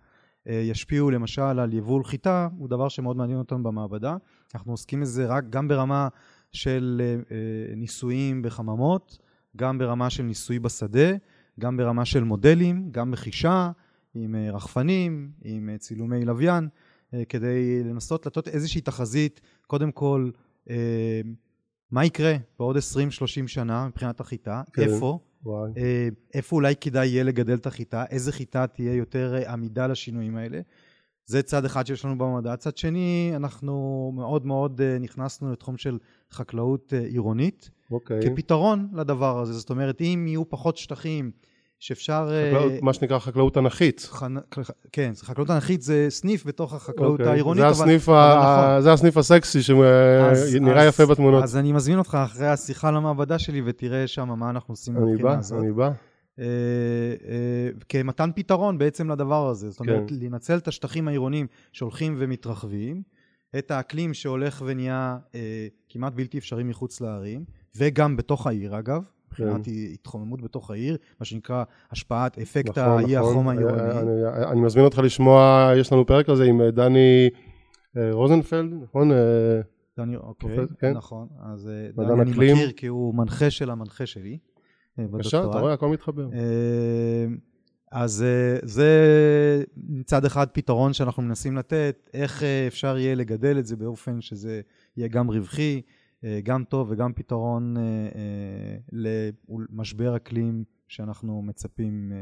אה, 0.49 0.55
ישפיעו 0.55 1.11
למשל 1.11 1.43
על 1.43 1.73
יבול 1.73 2.05
חיטה, 2.05 2.49
הוא 2.59 2.69
דבר 2.69 2.89
שמאוד 2.89 3.17
מעניין 3.17 3.39
אותנו 3.39 3.63
במעבדה. 3.63 4.17
אנחנו 4.55 4.73
עוסקים 4.73 5.01
בזה 5.01 5.27
רק 5.27 5.45
גם 5.51 5.69
ברמה 5.69 6.09
של 6.53 7.03
ניסויים 7.77 8.43
בחממות, 8.43 9.19
גם 9.57 9.79
ברמה 9.79 10.11
של 10.11 10.23
ניסוי 10.23 10.59
בשדה, 10.59 11.11
גם 11.61 11.77
ברמה 11.77 12.05
של 12.05 12.25
מודלים, 12.25 12.89
גם 12.91 13.11
בחישה, 13.11 13.71
עם 14.23 14.35
רחפנים, 14.53 15.31
עם 15.45 15.71
צילומי 15.79 16.25
לוויין, 16.25 16.69
כדי 17.29 17.85
לנסות 17.85 18.27
לתת 18.27 18.49
איזושהי 18.49 18.81
תחזית, 18.81 19.41
קודם 19.67 19.93
כל, 19.93 20.31
מה 21.91 22.05
יקרה 22.05 22.37
בעוד 22.59 22.77
20-30 22.77 22.81
שנה 23.47 23.87
מבחינת 23.89 24.21
החיטה, 24.21 24.63
כן. 24.73 24.83
איפה, 24.83 25.19
וואי. 25.45 25.71
איפה 26.35 26.57
אולי 26.57 26.75
כדאי 26.81 27.07
יהיה 27.07 27.25
לגדל 27.25 27.55
את 27.55 27.67
החיטה, 27.67 28.05
איזה 28.11 28.33
חיטה 28.33 28.67
תהיה 28.67 28.95
יותר 28.95 29.35
עמידה 29.49 29.87
לשינויים 29.87 30.37
האלה. 30.37 30.61
זה 31.29 31.43
צד 31.43 31.65
אחד 31.65 31.87
שיש 31.87 32.05
לנו 32.05 32.19
במדע. 32.19 32.57
צד 32.57 32.77
שני, 32.77 33.33
אנחנו 33.37 34.13
מאוד 34.15 34.47
מאוד 34.47 34.81
נכנסנו 35.01 35.53
לתחום 35.53 35.77
של 35.77 35.99
חקלאות 36.31 36.93
עירונית, 36.93 37.71
אוקיי. 37.91 38.21
כפתרון 38.23 38.89
לדבר 38.95 39.41
הזה. 39.41 39.53
זאת 39.53 39.71
אומרת, 39.71 40.01
אם 40.01 40.25
יהיו 40.29 40.49
פחות 40.49 40.77
שטחים 40.77 41.31
שאפשר... 41.81 42.29
חקלאות, 42.49 42.73
מה 42.83 42.93
שנקרא 42.93 43.19
חקלאות 43.19 43.59
אנכית. 43.59 44.09
ח... 44.13 44.23
כן, 44.93 45.13
חקלאות 45.23 45.51
אנכית 45.51 45.83
זה 45.83 46.07
סניף 46.09 46.47
בתוך 46.47 46.75
החקלאות 46.75 47.21
אוקיי. 47.21 47.33
העירונית. 47.33 47.61
זה, 47.61 47.67
אבל, 47.67 47.73
הסניף 47.73 48.09
אבל 48.09 48.19
ה... 48.19 48.69
נכון. 48.69 48.83
זה 48.83 48.93
הסניף 48.93 49.17
הסקסי 49.17 49.63
שנראה 49.63 50.85
יפה 50.85 51.07
בתמונות. 51.07 51.43
אז 51.43 51.57
אני 51.57 51.73
מזמין 51.73 51.99
אותך 51.99 52.19
אחרי 52.25 52.49
השיחה 52.49 52.91
למעבדה 52.91 53.39
שלי 53.39 53.63
ותראה 53.65 54.07
שם 54.07 54.29
מה 54.29 54.51
אנחנו 54.51 54.73
עושים 54.73 54.95
מבחינה 54.95 55.39
הזאת. 55.39 55.59
אני 55.59 55.73
בא, 55.73 55.87
אני 55.87 55.93
בא. 55.93 55.97
אה, 56.39 56.45
אה, 57.29 57.69
כמתן 57.89 58.31
פתרון 58.35 58.79
בעצם 58.79 59.11
לדבר 59.11 59.49
הזה. 59.49 59.71
זאת 59.71 59.81
אומרת, 59.81 60.09
כן. 60.09 60.15
לנצל 60.21 60.57
את 60.57 60.69
השטחים 60.69 61.09
העירוניים 61.09 61.47
שהולכים 61.73 62.17
ומתרחבים, 62.19 63.03
את 63.59 63.71
האקלים 63.71 64.15
שהולך 64.15 64.63
ונהיה 64.67 65.19
אה, 65.35 65.67
כמעט 65.89 66.13
בלתי 66.13 66.39
אפשרי 66.39 66.63
מחוץ 66.63 67.01
לערים, 67.01 67.45
וגם 67.77 68.17
בתוך 68.17 68.47
העיר 68.47 68.79
אגב. 68.79 69.03
מבחינת 69.41 69.65
כן. 69.65 69.71
התחוממות 69.95 70.43
בתוך 70.43 70.71
העיר, 70.71 70.97
מה 71.21 71.27
שנקרא 71.27 71.65
השפעת 71.91 72.39
אפקט 72.39 72.79
נכון, 72.79 73.05
האי 73.05 73.17
נכון. 73.17 73.31
החום 73.31 73.49
העירוני. 73.49 73.83
אני, 73.83 74.51
אני 74.53 74.61
מזמין 74.61 74.85
אותך 74.85 74.99
לשמוע, 74.99 75.71
יש 75.77 75.93
לנו 75.93 76.07
פרק 76.07 76.27
כזה 76.27 76.45
עם 76.45 76.61
דני 76.69 77.29
רוזנפלד, 77.97 78.73
נכון? 78.83 79.11
דני, 79.99 80.17
אוקיי, 80.17 80.57
כן? 80.79 80.93
נכון. 80.93 81.29
אז 81.43 81.71
דני 81.97 82.23
אני 82.23 82.31
מכיר 82.31 82.73
כי 82.73 82.87
הוא 82.87 83.15
מנחה 83.15 83.51
של 83.51 83.71
המנחה 83.71 84.07
שלי. 84.07 84.39
בבקשה, 84.99 85.45
אתה 85.51 85.59
רואה, 85.59 85.73
הכל 85.73 85.89
מתחבר. 85.89 86.29
אה, 86.33 87.27
אז 87.93 88.23
אה, 88.23 88.59
זה 88.63 89.65
מצד 89.77 90.25
אחד 90.25 90.47
פתרון 90.53 90.93
שאנחנו 90.93 91.23
מנסים 91.23 91.57
לתת, 91.57 92.11
איך 92.15 92.43
אה, 92.43 92.67
אפשר 92.67 92.99
יהיה 92.99 93.15
לגדל 93.15 93.59
את 93.59 93.67
זה 93.67 93.77
באופן 93.77 94.21
שזה 94.21 94.61
יהיה 94.97 95.09
גם 95.09 95.31
רווחי, 95.31 95.83
גם 96.43 96.65
טוב 96.65 96.91
וגם 96.91 97.13
פתרון 97.13 97.75
למשבר 98.93 100.17
אקלים 100.17 100.65
שאנחנו 100.89 101.43
מצפים, 101.43 102.13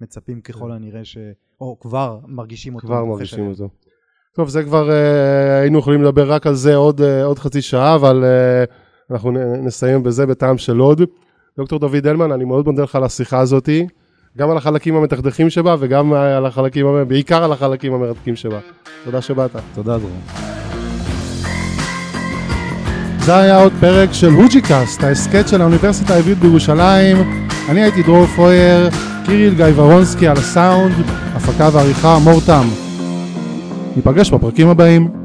מצפים 0.00 0.40
ככל 0.40 0.72
הנראה 0.72 1.04
ש... 1.04 1.18
או 1.60 1.80
כבר 1.80 2.18
מרגישים 2.26 2.74
אותו. 2.74 2.86
כבר 2.86 3.04
מרגישים 3.04 3.48
אותו. 3.48 3.68
טוב, 4.34 4.48
זה 4.48 4.62
כבר 4.64 4.90
היינו 5.60 5.78
יכולים 5.78 6.02
לדבר 6.02 6.32
רק 6.32 6.46
על 6.46 6.54
זה 6.54 6.74
עוד, 6.74 7.00
עוד 7.24 7.38
חצי 7.38 7.62
שעה, 7.62 7.94
אבל 7.94 8.24
אנחנו 9.10 9.30
נסיים 9.64 10.02
בזה 10.02 10.26
בטעם 10.26 10.58
של 10.58 10.78
עוד. 10.78 11.00
דוקטור 11.56 11.78
דוד 11.78 12.06
הלמן, 12.06 12.32
אני 12.32 12.44
מאוד 12.44 12.66
מודה 12.66 12.82
לך 12.82 12.96
על 12.96 13.04
השיחה 13.04 13.38
הזאתי, 13.38 13.86
גם 14.38 14.50
על 14.50 14.56
החלקים 14.56 14.96
המתכדכים 14.96 15.50
שבה 15.50 15.76
וגם 15.78 16.12
על 16.12 16.46
החלקים, 16.46 16.86
בעיקר 17.08 17.44
על 17.44 17.52
החלקים 17.52 17.92
המרתקים 17.92 18.36
שבה. 18.36 18.60
תודה 19.04 19.22
שבאת. 19.22 19.50
תודה 19.74 19.98
דרום. 19.98 20.59
זה 23.24 23.36
היה 23.36 23.62
עוד 23.62 23.72
פרק 23.80 24.12
של 24.12 24.30
הוג'יקאסט, 24.30 25.04
ההסכת 25.04 25.48
של 25.48 25.60
האוניברסיטה 25.60 26.14
העברית 26.14 26.38
בירושלים. 26.38 27.16
אני 27.68 27.82
הייתי 27.82 28.02
דרור 28.02 28.26
פרויר, 28.26 28.90
קיריל 29.26 29.54
גיא 29.54 29.66
ורונסקי 29.74 30.28
על 30.28 30.36
הסאונד, 30.36 30.94
הפקה 31.34 31.68
ועריכה 31.72 32.18
מורתם. 32.18 32.68
ניפגש 33.96 34.30
בפרקים 34.30 34.68
הבאים. 34.68 35.19